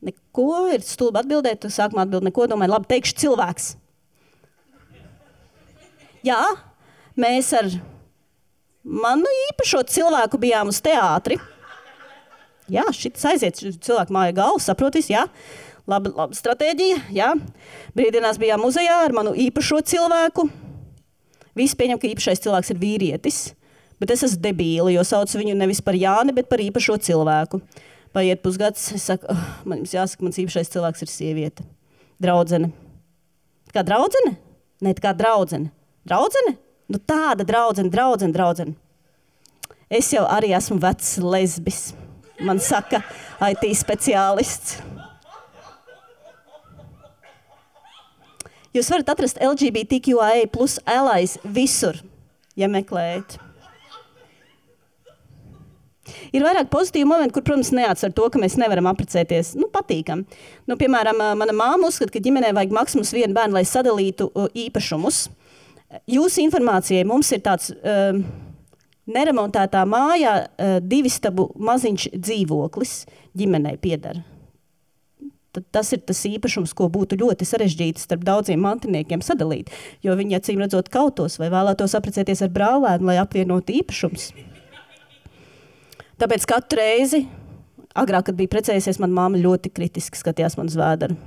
[0.04, 1.62] neko ir stulbi atbildēt.
[1.64, 3.70] Tu sākumā atbild neko, domāju, labi, teikšu cilvēks.
[6.28, 6.42] Jā,
[7.16, 7.72] mēs ar
[8.84, 11.40] manu īpašo cilvēku bijām uz teātri
[12.72, 15.26] jā, šis aiziet, cilvēku māja galva, saprotis, jā.
[15.90, 16.98] Laba, laba stratēģija.
[17.14, 17.32] Jā.
[17.96, 20.46] Brīvdienās bijām muzejā ar manu īpašo cilvēku.
[21.58, 23.40] Visi pieņem, ka īpašais cilvēks ir vīrietis,
[24.00, 27.60] bet es esmu debīli, jo saucu viņu nevis par Jāni, bet par īpašo cilvēku.
[28.12, 31.66] Paiet pusgads, es saku, oh, man jāsaka, mans īpašais cilvēks ir sieviete.
[32.22, 32.70] Draudzene.
[33.72, 34.36] Kā draudzene?
[34.84, 35.72] Nē, kā draudzene.
[36.08, 36.56] Draudzene?
[36.92, 38.76] Nu, tāda draudzene, draudzene, draudzene.
[39.92, 41.90] Es jau arī esmu vecs lesbis
[42.46, 43.02] man saka
[43.42, 44.80] IT speciālists.
[48.72, 51.98] Jūs varat atrast LGBTQIA plus allies visur,
[52.56, 53.36] ja meklējat.
[56.32, 59.52] Ir vairāk pozitīvu momentu, kur, protams, neatsver to, ka mēs nevaram apprecēties.
[59.60, 60.24] Nu, patīkam.
[60.68, 64.30] Nu, piemēram, mana māma uzskata, ka ģimenē vajag maksimums vienu bērnu, lai sadalītu
[64.64, 65.26] īpašumus.
[66.08, 67.70] Jūsu informācijai mums ir tāds.
[67.84, 68.24] Uh,
[69.10, 72.92] Neremontētā mājā uh, divi stabu maziņš dzīvoklis
[73.38, 74.20] ģimenei pieder.
[75.52, 79.68] Tad tas ir tas īpašums, ko būtu ļoti sarežģīti starp daudziem mantiniekiem sadalīt.
[80.00, 84.30] Jo viņi acīm redzot kautos vai vēlētos apprecēties ar brālēnu, lai apvienotu īpašumus.
[86.22, 87.24] Tāpēc katru reizi,
[87.98, 91.18] agrāk, kad bija precējusies, manā māte ļoti kritiski skatījās man uz vēdru.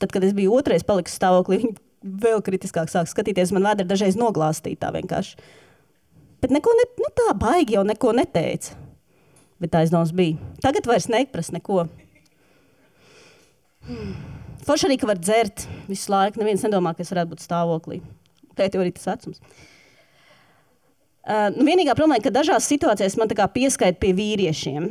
[0.00, 3.52] Tad, kad es biju otrais palicis stāvoklī, viņa vēl kritiskāk sāk skatīties.
[3.54, 5.38] Man vēdera dažreiz noglāstīja tā vienkārši.
[6.44, 8.76] Bet neko ne, nu tā baigi jau neko neteica.
[9.62, 10.36] Bet tā aizdoms bija.
[10.60, 11.86] Tagad vairs neprasa neko.
[13.88, 14.16] Hmm.
[14.64, 16.40] Forši arī, ka var dzert visu laiku.
[16.40, 18.00] Neviens nedomā, ka es varētu būt stāvoklī.
[18.58, 19.40] Tēt jau arī tas vecums.
[21.24, 24.90] Uh, nu, vienīgā problēma ir, ka dažās situācijās man pieskaita pie vīriešiem.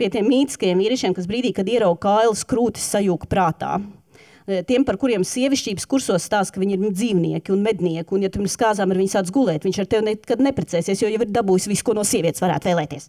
[0.00, 3.74] Pie tiem mītiskajiem vīriešiem, kas brīdī, kad ierauga kailas krūtis, sajūta prātā.
[3.78, 4.03] Eh,
[4.44, 8.42] tiem, par kuriem sievišķības kursos stāsta, ka viņi ir dzīvnieki un mednieki, un ja tu
[8.42, 11.70] pirms kāzām ar viņu sāc gulēt, viņš ar tevi nekad neprecēsies, jo jau ir dabūjis
[11.70, 13.08] visu, ko no sievietes varētu vēlēties.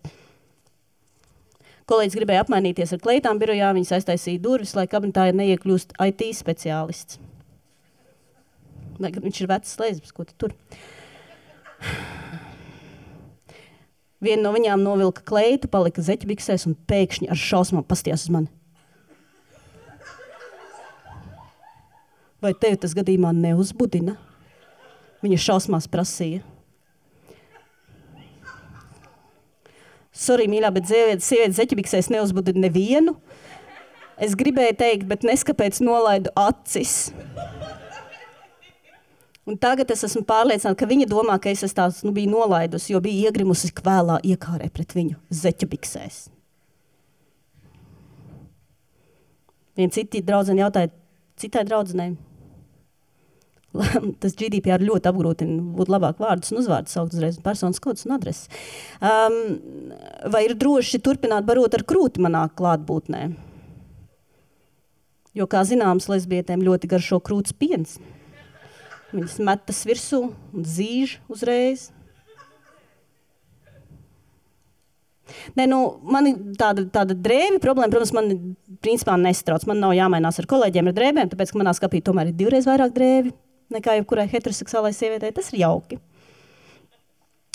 [1.86, 7.20] Kolēģis gribēja apmainīties ar kleitām birojā, viņas aiztaisīja durvis, lai kabinetā neiekļūst IT speciālists.
[9.04, 10.56] Lai viņš ir vecs slēdzis, ko tu tur.
[14.24, 18.55] Viena no viņām novilka kleitu, palika zeķbiksēs un pēkšņi ar šausmām pastījās uz mani.
[22.46, 24.14] Vai tevi tas gadījumā neuzbudina?
[25.26, 26.44] Viņa šausmās prasīja.
[30.16, 33.16] Sorry, mīļā, bet sievietes zeķibiksēs neuzbudina nevienu.
[34.22, 37.10] Es gribēju teikt, bet neskapēc nolaidu acis.
[39.50, 43.02] Un tagad es esmu pārliecināta, ka viņa domā, ka es tās nu, biju nolaidusi, jo
[43.02, 46.22] biju iegrimusi kvēlā iekārē pret viņu zeķibiksēs.
[49.76, 50.94] Viena cita draudzene jautāja
[51.42, 52.16] citai draudzenei,
[54.22, 58.48] tas GDPR ļoti apgrūtina, būtu labāk vārdus un uzvārdus saukt uzreiz, personas kodus un adreses.
[59.00, 59.40] Um,
[60.32, 63.26] vai ir droši turpināt barot ar krūti manā klātbūtnē?
[65.36, 67.98] Jo, kā zināms, lesbietēm ļoti garšo krūts piens.
[69.12, 71.90] Viņas metas virsū un zīž uzreiz.
[75.58, 77.92] Nē, nu, man ir tāda, tāda drēbja problēma.
[77.92, 79.66] Protams, man principā nestrauc.
[79.68, 82.96] Man nav jāmainās ar kolēģiem ar drēbēm, tāpēc, ka manā skapī tomēr ir divreiz vairāk
[82.96, 83.36] drēbju
[83.74, 85.34] nekā jebkurai heteroseksuālai sievietei.
[85.36, 86.00] Tas ir jauki.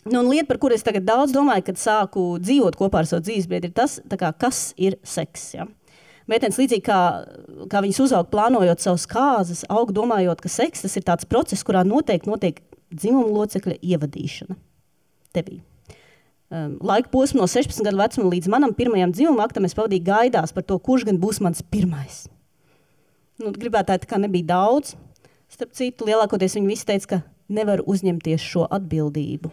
[0.09, 3.69] Nu, lieta, par kuru es tagad daudz domāju, kad sāku dzīvot kopā ar savu dzīvesbiedru,
[3.69, 5.51] ir tas, kā, kas ir seks.
[5.59, 5.67] Ja?
[6.31, 7.01] Mētens līdzīgi kā,
[7.69, 11.83] kā viņas uzaug, plānojot savus kāzas, aug domājot, ka seks tas ir tāds process, kurā
[11.85, 12.63] noteikti notiek
[12.95, 14.57] dzimuma locekļa ievadīšana
[15.37, 15.61] tevī.
[16.51, 20.51] Um, laika posmu no 16 gadu vecuma līdz manam pirmajam dzimuma aktam es pavadīju gaidās
[20.57, 22.25] par to, kurš gan būs mans pirmais.
[23.39, 24.97] Nu, gribētāji tā kā nebija daudz,
[25.51, 29.51] Starp citu, lielākoties viņi visi teica, ka nevar uzņemties šo atbildību.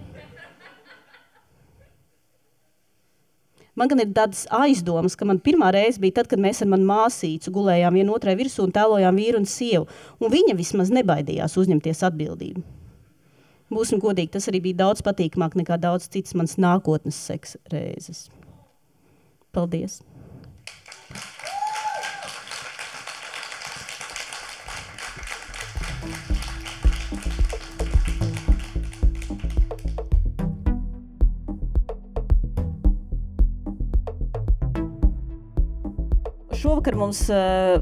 [3.77, 6.87] Man gan ir tādas aizdomas, ka man pirmā reize bija tad, kad mēs ar manu
[6.89, 9.85] māsīcu gulējām vienotrai virsū un tēlojām vīru un sievu.
[10.17, 12.65] Un viņa vismaz nebaidījās uzņemties atbildību.
[13.69, 18.29] būsim godīgi, tas arī bija daudz patīkamāk nekā daudz citas manas nākotnes seksa reizes.
[19.51, 20.01] Paldies!
[36.87, 37.81] Šovakar mums uh,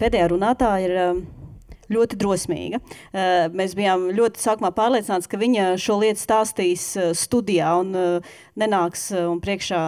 [0.00, 1.18] pēdējā runātāja ir uh,
[1.92, 2.78] ļoti drosmīga.
[2.80, 6.86] Uh, mēs bijām ļoti sākumā pārliecināti, ka viņa šo lietu stāstīs
[7.20, 7.92] studijā un
[8.56, 9.82] nenāks un priekšā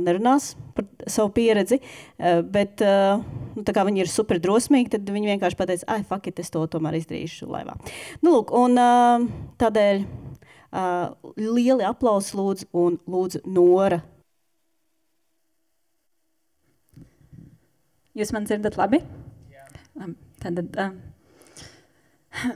[0.00, 1.82] nerunās par savu pieredzi.
[2.48, 6.48] Bet, nu, tā kā viņa ir super drosmīga, tad viņa vienkārši pateica, ah, fakti, es
[6.54, 7.76] to tomēr izdarīšu laivā.
[8.22, 8.80] Nu, lūk, un,
[9.60, 10.06] tādēļ
[11.36, 14.06] lieli aplausi lūdzu un lūdzu Nora
[18.18, 18.98] Jūs man dzirdat labi?
[19.52, 19.62] Jā.
[20.42, 20.90] Tad, uh,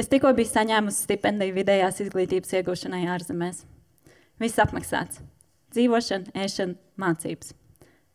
[0.00, 3.60] es tikko biju saņēmusi stipendiju vidējās izglītības iegūšanai ārzemēs.
[4.42, 5.20] Viss apmaksāts.
[5.74, 7.54] Dzīvošana, ēšana, mācības.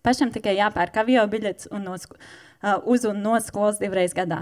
[0.03, 2.03] Pašam tikai jāpērk avio biļets un no, uh,
[2.83, 4.41] uz un no skolas divreiz gadā.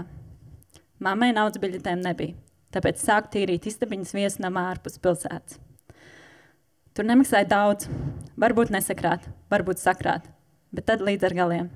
[0.98, 2.34] Mammai naudas biļetēm nebija,
[2.74, 5.60] tāpēc sāku tīrīt istabiņas viesnamā ārpus pilsētas.
[6.98, 7.86] Tur nemaksāja daudz,
[8.42, 9.22] varbūt nesakrāt,
[9.54, 10.26] varbūt sakrāt
[10.74, 11.68] bet tad līdz ar galiem.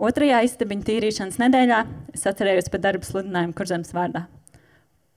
[0.00, 1.80] Otrajā istabiņu tīrīšanas nedēļā
[2.14, 4.24] es atcerējos par darbu sludinājumu Kurzemes vārdā,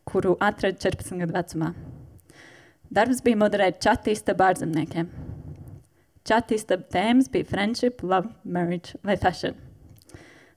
[0.10, 1.69] kuru atradu 14 gadu vecumā.
[2.93, 5.08] Darbs bija moderēt čatu istabu ārzemniekiem.
[6.27, 9.56] Čatu istabu tēmas bija friendship, love, marriage vai fashion.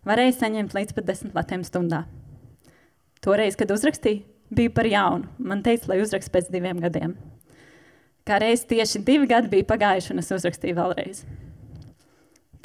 [0.07, 2.05] Varēja saņemt līdz pat desmit latiem stundā.
[3.25, 4.23] Toreiz, kad uzrakstīju,
[4.55, 5.27] bija par jaunu.
[5.39, 7.17] Man teica, lai uzrakstu pēc diviem gadiem.
[8.27, 11.25] Kā reiz tieši divi gadi bija pagājuši, un es uzrakstīju vēlreiz.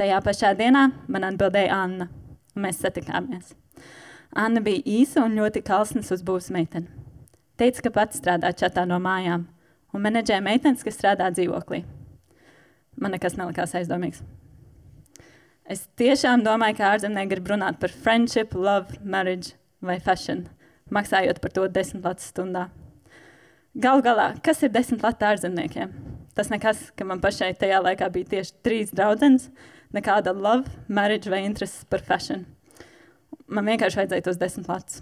[0.02, 2.08] Tajā pašā dienā man atbildēja Anna,
[2.56, 3.52] un mēs satikāmies.
[4.34, 6.88] Anna bija īsa un ļoti kalsnas uzbūves meitene.
[7.62, 9.44] Teica, ka pats strādā čatā no mājām
[9.94, 11.84] un menedžē meitenes, kas strādā dzīvoklī.
[12.98, 14.24] Man nekas nelikās aizdomīgs.
[15.70, 19.54] Es tiešām domāju, ka ārzemnieki grib runāt par friendship, love, marriage
[19.86, 20.48] vai fashion,
[20.90, 22.72] maksājot par to desmit latus stundā.
[23.78, 25.94] Galu galā, kas ir desmit lati ārzemniekiem?
[26.34, 29.52] Tas nekas, ka man pašai tajā laikā bija tieši trīs draudzenes,
[29.96, 32.46] nekāda love, marriage vai intereses par fashion.
[33.52, 35.02] Man vienkārši vajadzēja tos desmit latus.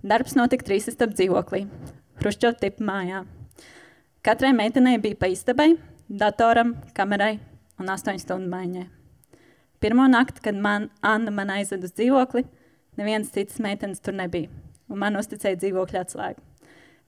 [0.00, 1.66] Darbs notika trīs istabas dzīvoklī,
[2.20, 3.24] Hruščova tipa mājā.
[4.24, 5.74] Katrai meitenei bija pa istabai,
[6.08, 7.38] datoram, kamerai
[7.80, 8.86] un astoņu stundu maiņai.
[9.80, 12.44] Pirmo nakti, kad man, Anna man aizveda uz dzīvokli,
[13.00, 14.50] nevienas citas meitenes tur nebija,
[14.92, 16.44] un man uzticēja dzīvokļa atslēgu.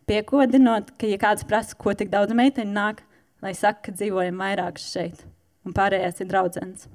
[0.08, 3.04] Piekodinot, ka, ja kāds prasa, ko tik daudz meiteņu nāk,
[3.44, 5.20] lai saka, ka dzīvojam vairākas šeit
[5.66, 6.88] un pārējās ir draudzenes.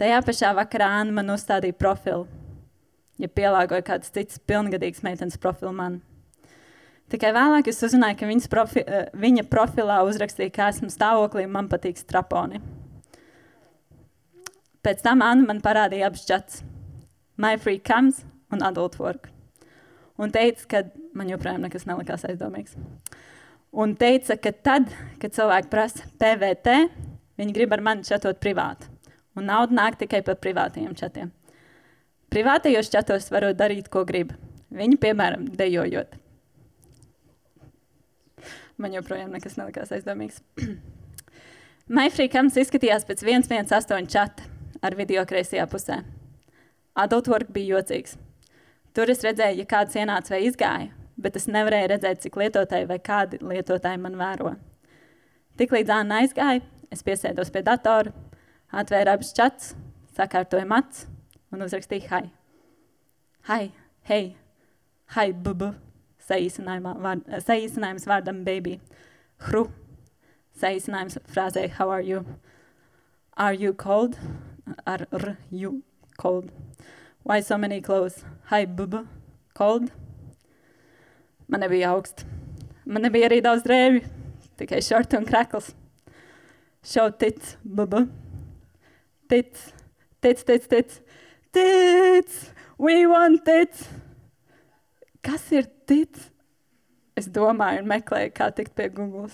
[0.00, 2.26] Tajā pašā vakarā Anna man uzstādīja profilu,
[3.22, 6.00] ja pielāgoja kāds cits pilngadīgs meitenes profilu man.
[7.12, 11.68] Tikai vēlāk es uzzināju, ka profi, eh, viņa profilā uzrakstīja, ka esmu stāvoklī un man
[11.68, 12.60] patīk straponi.
[14.82, 16.62] Pēc tam Anna man parādīja abas čats-
[17.36, 19.28] My Free Comes un Adult Work.
[20.18, 20.82] Un teica, ka
[21.14, 22.74] man joprojām nekas nelikās aizdomīgs.
[23.72, 26.90] Un teica, ka tad, kad cilvēki prasa PVT,
[27.40, 28.90] Viņi grib ar mani čatot privāti.
[29.34, 31.32] Un nauda nāk tikai par privātajiem čatiem.
[32.30, 34.32] Privātajos čatos varat darīt, ko grib.
[34.74, 36.16] Viņi, piemēram, dejojot.
[38.78, 40.40] Man joprojām nekas nelikās aizdomīgs.
[41.98, 44.46] Maifrīkams izskatījās pēc 118 čata
[44.82, 46.00] ar video kreisajā pusē.
[46.98, 48.16] Adult work bija jocīgs.
[48.94, 53.00] Tur es redzēju, ja kāds ienāca vai izgāja, bet es nevarēju redzēt, cik lietotāji vai
[53.02, 54.54] kādi lietotāji man vēro.
[55.58, 56.62] Tiklīdz Anna aizgāja,
[56.94, 58.12] Es piesēdos pie datora,
[58.70, 59.72] atvēru abus chats,
[60.14, 61.08] sakārtoju mats
[61.50, 62.28] un uzrakstīju hai.
[63.48, 63.64] Hai,
[64.06, 64.28] hei,
[65.16, 65.72] hai, bubu,
[66.28, 68.76] vārd, saīsinājums vārdam baby.
[69.48, 69.64] Hru,
[70.60, 72.22] saīsinājums frāzē how are you?
[73.34, 74.20] Are you cold?
[74.86, 75.82] Ar r, you,
[76.16, 76.52] cold.
[77.24, 78.22] Why so many clothes?
[78.52, 79.08] Hi, bubu,
[79.52, 79.90] cold.
[81.48, 82.22] Man nebija augsts.
[82.86, 84.04] Man nebija arī daudz drēbju,
[84.60, 85.74] tikai šorti un krekls.
[86.84, 88.08] Show tits, bubu.
[89.28, 89.72] Tits,
[90.20, 91.00] tits, tits, tits.
[91.50, 93.88] Tits, we want tits.
[95.22, 96.28] Kas ir tits?
[97.16, 99.30] Es domāju un meklēju, kā tikt pie Google.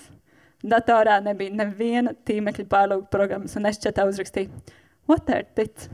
[0.63, 4.53] Datorā nebija neviena tīmekļa pārlūku programmas, un es četā uzrakstīju,
[5.09, 5.89] what are tits?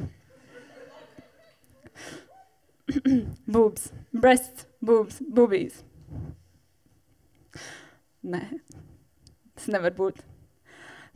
[3.47, 5.81] boobs, breasts, boobs, boobies.
[8.27, 8.45] Nē,
[9.55, 10.27] tas nevar būt.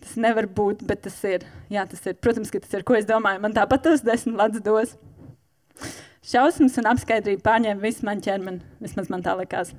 [0.00, 1.44] Tas nevar būt, bet tas ir.
[1.72, 2.16] Jā, tas ir.
[2.24, 3.42] Protams, ka tas ir, ko es domāju.
[3.44, 4.96] Man tāpat tas desmit ladus dos.
[6.24, 9.72] Šausmas un apskaidrība pārņēma visu manu ķermeni, vismaz man tā likās.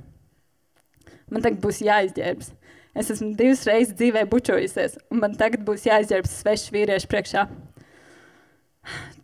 [1.32, 2.50] Man tagad būs jāizģērbs.
[2.98, 7.46] Es esmu divas reizes dzīvē bučojusies, un man tagad būs jāizģērbs svešs vīriešu priekšā.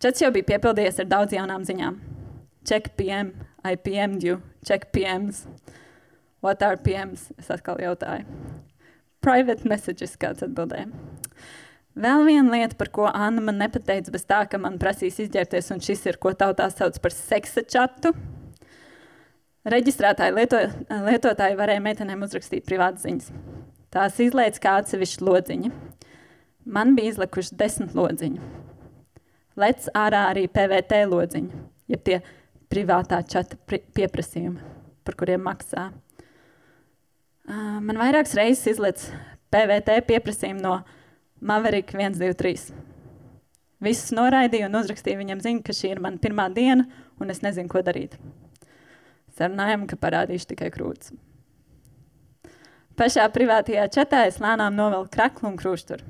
[0.00, 1.98] Čats jau bija piepildījies ar daudz jaunām ziņām.
[2.68, 3.34] Check PM,
[3.66, 5.44] I PM'd you, check PMs.
[6.40, 7.32] What are PMs?
[7.36, 8.24] Es atkal jautāju.
[9.24, 10.88] Private messages, kāds atbildēja.
[11.98, 15.82] Vēl viena lieta, par ko Anna man nepateica, bez tā, ka man prasīs izģērbties, un
[15.82, 18.12] šis ir, ko tautā sauc par seksa čatu.
[19.68, 20.60] Reģistrētāji lieto,
[21.08, 23.32] lietotāji varēja meitenēm uzrakstīt privātas ziņas.
[23.90, 25.72] Tās izlaiž kā atsevišķa lodziņa.
[26.70, 28.54] Man bija izlikuši desmit lodziņu.
[29.58, 32.20] Lec ārā arī PVT lodziņa, jeb tie
[32.70, 34.62] privātā čata pieprasījumi,
[35.02, 35.88] par kuriem maksā.
[37.48, 39.06] Man vairākas reizes izlaiž
[39.48, 40.74] PVT pieprasījumu no
[41.40, 42.74] Maverick 123.
[43.80, 46.84] Visus noraidīju un uzrakstīju viņam ziņu, ka šī ir mana pirmā diena,
[47.22, 48.18] un es nezinu, ko darīt.
[49.38, 51.14] Sarunājām, ka parādīšu tikai krūtis.
[52.98, 56.04] Pašā privātajā čatā es lēnām novilku kraklu un krusturu.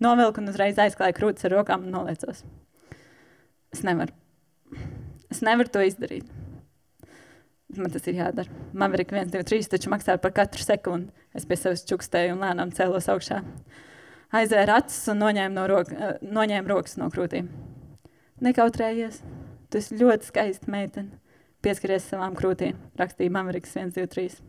[0.00, 2.44] Novilku un uzreiz aizklāju krūtis ar rokām un noliecos.
[3.74, 4.14] Es nevaru.
[5.28, 6.30] Es nevaru to izdarīt.
[7.76, 8.50] Man tas ir jādara.
[8.74, 11.12] Man ir 1, 2, 3, taču maksā par katru sekundi.
[11.34, 13.44] Es pie sevis čukstēju un lēnām cēlos augšā
[14.36, 17.48] aizvēra acis un noņēma, no roka, eh, noņēma rokas no krūtīm.
[18.40, 19.20] Nekautrējies,
[19.70, 21.18] tu esi ļoti skaista meitene.
[21.60, 24.40] Pieskaries savām krūtīm, rakstīja Amerikas 123.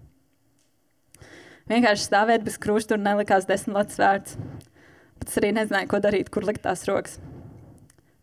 [1.67, 4.37] Vienkārši stāvēt bez krusta tur nelikās desmit latus vērts.
[5.19, 7.19] Bet es arī nezināju, ko darīt, kur likt tās rokas.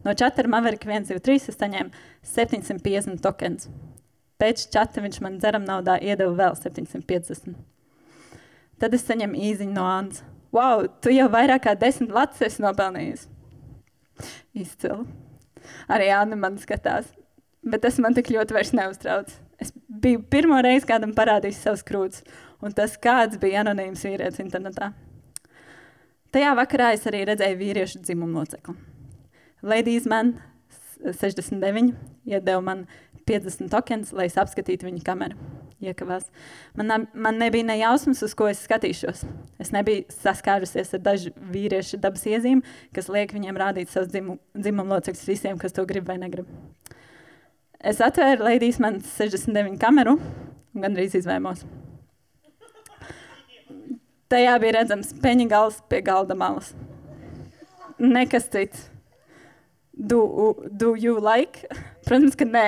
[0.05, 1.91] No čatra Maverika 123 es saņēmu
[2.25, 3.69] 750 tokens.
[4.39, 7.57] Pēc čata viņš man dzeram naudā iedeva vēl 750.
[8.79, 10.23] Tad es saņemu īziņu no Annas
[10.55, 13.27] wow, tu jau vairāk kā desmit latus esi nopelnījis.
[14.57, 15.05] Izcili.
[15.91, 17.11] Arī Anna man skatās.
[17.69, 19.33] Bet tas man tik ļoti vairs neuztrauc.
[19.61, 22.23] Es biju pirmo reizi kādam parādījis savus krūtis,
[22.63, 24.93] un tas kāds bija anonīms vīrietis internetā.
[26.33, 28.77] Tajā vakarā es arī redzēju vīriešu dzimumu locekli.
[29.67, 30.37] Ladies man
[31.03, 31.91] 69
[32.29, 32.87] iedeva man
[33.29, 35.37] 50 tokens, lai es apskatītu viņa kameru
[35.85, 36.27] iekavās.
[36.77, 39.23] Man, man nebija ne jausmas, uz ko es skatīšos.
[39.63, 42.65] Es nebiju saskārusies ar dažu vīriešu dabas iezīmi,
[42.97, 46.49] kas liek viņiem rādīt savus dzimumu dzimumu locekļus visiem, kas to grib vai negrib.
[47.79, 51.63] Es atvēru Latvijas man 69 kameru un gandrīz izvēmos.
[54.29, 56.75] Tajā bija redzams peņa gals pie galda malas.
[57.99, 58.89] Nekas cits.
[59.95, 61.65] Do, do you like?
[62.07, 62.67] Protams, ka nē.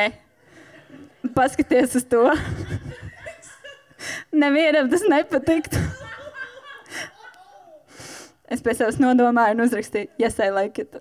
[1.35, 2.25] Paskaties uz to.
[4.33, 5.79] Nevienam tas nepatiktu.
[8.51, 10.99] es pēc sevis nodomāju un uzrakstīju, yes, I like it.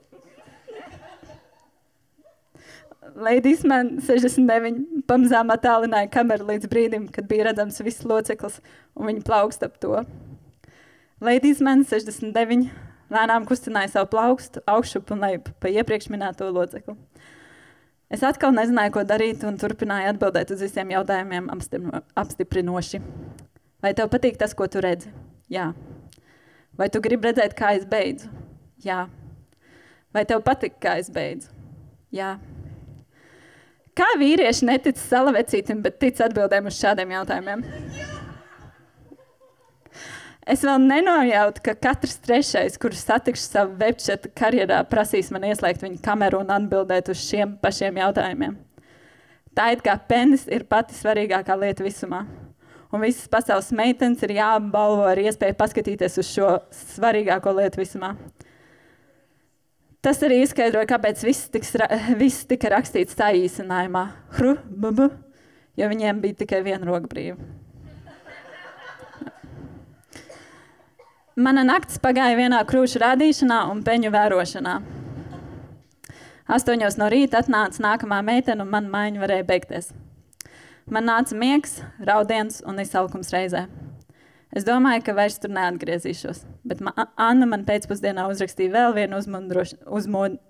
[3.20, 8.60] Ladies man 69 pamazām attālināja kameru līdz brīdim, kad bija redzams viss loceklis
[8.96, 10.04] un viņa plaukst ap to.
[11.20, 12.70] Ladies man 69
[13.12, 16.96] lēnām kustināja savu plaukstu augšup un lejup pa iepriekš minēto locekli.
[18.10, 21.52] Es atkal nezināju, ko darīt, un turpināju atbildēt uz visiem jautājumiem
[22.18, 23.02] apstiprinoši.
[23.86, 25.12] Vai tev patīk tas, ko tu redzi?
[25.54, 25.70] Jā.
[26.80, 28.32] Vai tu gribi redzēt, kā es beidzu?
[28.82, 29.04] Jā.
[30.16, 31.54] Vai tev patīk, kā es beidzu?
[32.16, 32.40] Jā.
[33.94, 37.64] Kā vīrieši netic salavecītim, bet tic atbildēm uz šādiem jautājumiem?
[40.50, 46.02] Es vēl nenojautu, ka katrs trešais, kurš satikšu savā webčeta karjerā, prasīs man ieslēgt viņa
[46.02, 48.56] kameru un atbildēt uz šiem pašiem jautājumiem.
[49.54, 52.24] Tā it kā penis ir pati svarīgākā lieta visumā.
[52.90, 56.56] Un visas pasaules meitenes ir jāapbalvo ar iespēju paskatīties uz šo
[56.96, 58.16] svarīgāko lietu visumā.
[60.02, 61.76] Tas arī izskaidroja, kāpēc viss, tiks,
[62.18, 64.06] viss tika rakstīts tā īsinājumā.
[64.40, 65.12] Hru, bubu,
[65.78, 67.38] jo viņiem bija tikai viena roka brīva.
[71.40, 74.74] Mana naktis pagāja vienā krūšu rādīšanā un peņu vērošanā.
[76.52, 79.88] Astoņos no rīta atnāca nākamā meitene, un mana maiņa varēja beigties.
[80.92, 83.70] Man nāca miegs, raudiens un izsalkums reizē.
[84.52, 89.22] Es domāju, ka vairs tur neatgriezīšos, bet ma Anna man pēcpusdienā uzrakstīja vēl vienu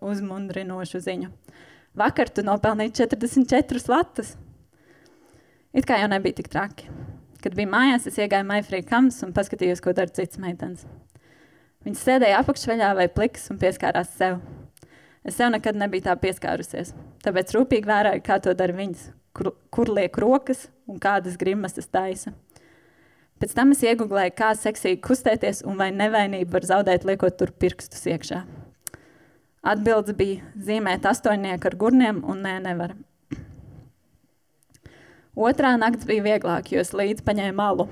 [0.09, 1.29] uzmundrinošu ziņu.
[2.01, 4.33] Vakar tu nopelnīji 44 latus.
[5.69, 6.89] It kā jau nebija tik traki.
[7.39, 10.83] Kad bija mājās, es iegāju Maifrī kams un paskatījos, ko dara cits meitenes.
[11.85, 14.41] Viņas sēdēja apakšveļā vai pliks un pieskārās sev.
[15.23, 16.91] Es sev nekad nebiju tā pieskārusies,
[17.23, 21.87] tāpēc rūpīgi vēroju, kā to dara viņas, kur, kur liek rokas un kādas grimas tas
[21.87, 22.33] taisa.
[23.39, 28.03] Pēc tam es iegūlēju, kā seksīgi kustēties un vai nevainību var zaudēt, liekot tur pirkstus
[28.11, 28.41] iekšā.
[29.69, 32.95] Atbildes bija zīmēt astoņnieku ar gurniem un nē, nevar.
[35.39, 37.85] Otrā naktis bija vieglāka, jo es līdzi paņēmu malu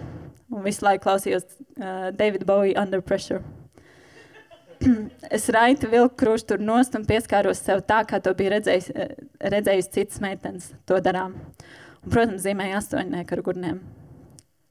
[0.52, 3.44] un visu laiku klausījos uh, David Bowie under pressure.
[5.38, 8.92] es raiti vilku krustu tur nost un pieskāros sev tā, kā to bija redzējis,
[9.54, 11.38] redzējis citas meitenes to darām.
[12.04, 13.80] Un, protams, zīmēja astoņnieku ar gurniem.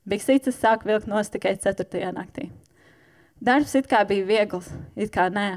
[0.06, 2.50] Biksītes sāk vilkt nost tikai ceturtajā naktī.
[3.42, 5.48] Darbs it kā bija viegls, it kā nē.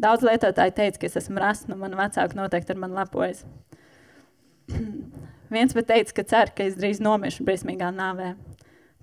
[0.00, 3.44] Daudz lietotāji teica, ka es esmu rasts, un man vecāki noteikti ar mani lepojas.
[5.52, 8.34] Viens pat teica, ka cer, ka es drīz nomiršu briesmīgā nāvē.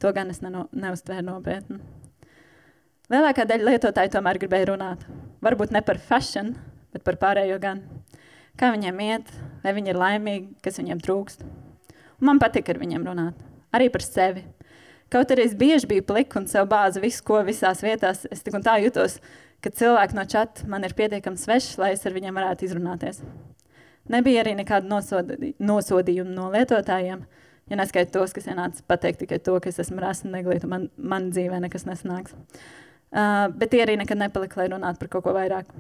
[0.02, 1.78] To gan es neno, neuztvēru nopietni.
[3.12, 5.04] Lielākā daļa lietotāju tomēr gribēja runāt.
[5.44, 6.56] Varbūt ne par fashion,
[6.94, 7.84] bet par pārējo gan.
[8.58, 9.30] Kā viņiem iet,
[9.62, 11.46] vai viņi ir laimīgi, kas viņiem trūkst.
[12.22, 13.38] Un man patīk ar viņiem runāt.
[13.76, 14.46] Arī par sevi.
[15.12, 18.56] Kaut arī es bieži biju plika un sev bāzi visu, ko visās vietās, es tik
[18.56, 19.20] un tā jutos,
[19.62, 23.20] ka cilvēki no čata man ir pietiekami sveši, lai es ar viņiem varētu izrunāties.
[24.12, 27.24] Nebija arī nekāda nosodi, nosodījuma no lietotājiem,
[27.72, 31.30] ja neskaita tos, kas ienāca pateikt tikai to, ka es esmu rasa neglīta, man, man
[31.32, 32.36] dzīvē nekas nesanāks.
[33.12, 35.72] Uh, bet tie arī nekad nepalika, lai runātu par kaut ko vairāk.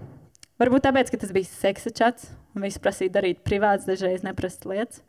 [0.61, 5.03] Varbūt tāpēc, ka tas bija seksa čats, un visi prasīja darīt privāts, dažreiz neprastas lietas,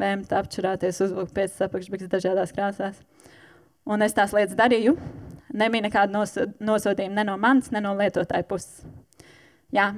[0.00, 2.98] vēmt apčurāties, uzvilkt pēc apakšbiks dažādās krāsās.
[3.88, 4.96] Un es tās lietas darīju.
[5.56, 8.82] Nebija nekāda nosod, nosodījuma ne no manas, ne no lietotāja puses.
[9.72, 9.92] Jā,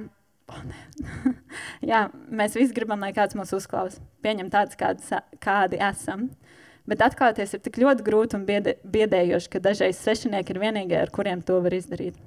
[1.91, 6.29] Jā, mēs visi gribam, lai kāds mūs uzklausa, pieņem tādus, kādi, kādi esam.
[6.89, 11.11] Bet atklāties ir tik ļoti grūti un biede, biedējoši, ka dažreiz svešinieki ir vienīgie, ar
[11.13, 12.17] kuriem to var izdarīt.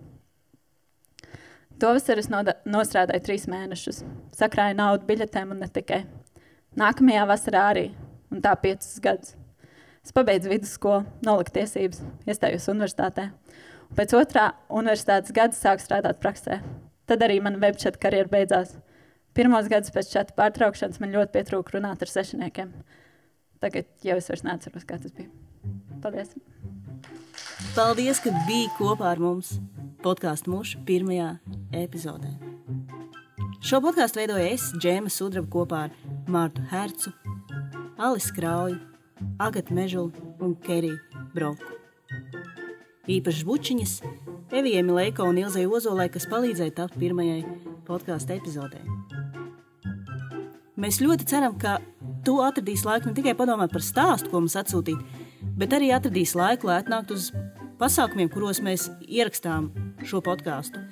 [1.82, 4.04] To vasaru es nostrādāju trīs mēnešus.
[4.38, 6.04] Sakrāju naudu biļetēm un ne tikai.
[6.78, 7.88] Nākamajā vasarā arī,
[8.30, 9.34] un tā piecus gadus.
[10.04, 13.30] Es pabeidzu vidusskolu, noliku tiesības, iestājos universitātē.
[13.88, 16.60] Un pēc otrā universitātes gada sāku strādāt praksē.
[17.08, 18.76] Tad arī mana webchat karjera beidzās.
[19.34, 22.70] Pirmos gadus pēc čata pārtraukšanas man ļoti pietrūka runāt ar sešiniekiem.
[23.64, 25.28] Tagad jau es vairs neatceros, kā tas bija.
[26.04, 26.34] Paldies!
[27.74, 29.56] Paldies, ka biji kopā ar mums
[30.04, 31.30] podkāstu mūža pirmajā
[31.84, 32.30] epizodē.
[33.64, 35.94] Šo podkāstu veidoju es, Džēma Sudraba, kopā ar
[36.30, 37.14] Mārtu Hercu,
[37.96, 38.80] Alisu Krauju
[39.38, 40.98] Agata Mežula un Kerija
[41.34, 41.78] Broku.
[43.10, 43.94] Īpašas bučiņas
[44.54, 47.40] Evijai Milēko un Ilzai Ozolai, kas palīdzēja tapt pirmajai
[47.88, 48.84] podkāstu epizodē.
[50.78, 51.80] Mēs ļoti ceram, ka
[52.26, 55.00] tu atradīsi laiku ne tikai padomāt par stāstu, ko mums atsūtīt,
[55.58, 57.32] bet arī atradīsi laiku, lai atnāktu uz
[57.82, 59.72] pasākumiem, kuros mēs ierakstām
[60.06, 60.84] šo podkāstu.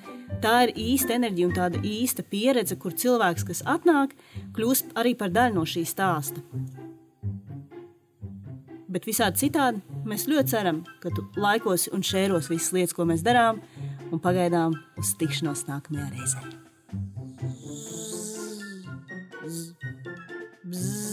[0.42, 4.16] Tā ir īsta enerģija un tāda īsta pieredze, kur cilvēks, kas atnāk,
[4.58, 6.42] kļūst arī par daļu no šī stāsta.
[8.90, 13.22] Bet visādi citādi Mēs ļoti ceram, ka tu laikos un šēros visas lietas, ko mēs
[13.26, 13.60] darām,
[14.10, 16.42] un pagaidām uz tikšanos nākamajā reizē.
[19.42, 19.72] Bzz,
[20.66, 21.11] bzz.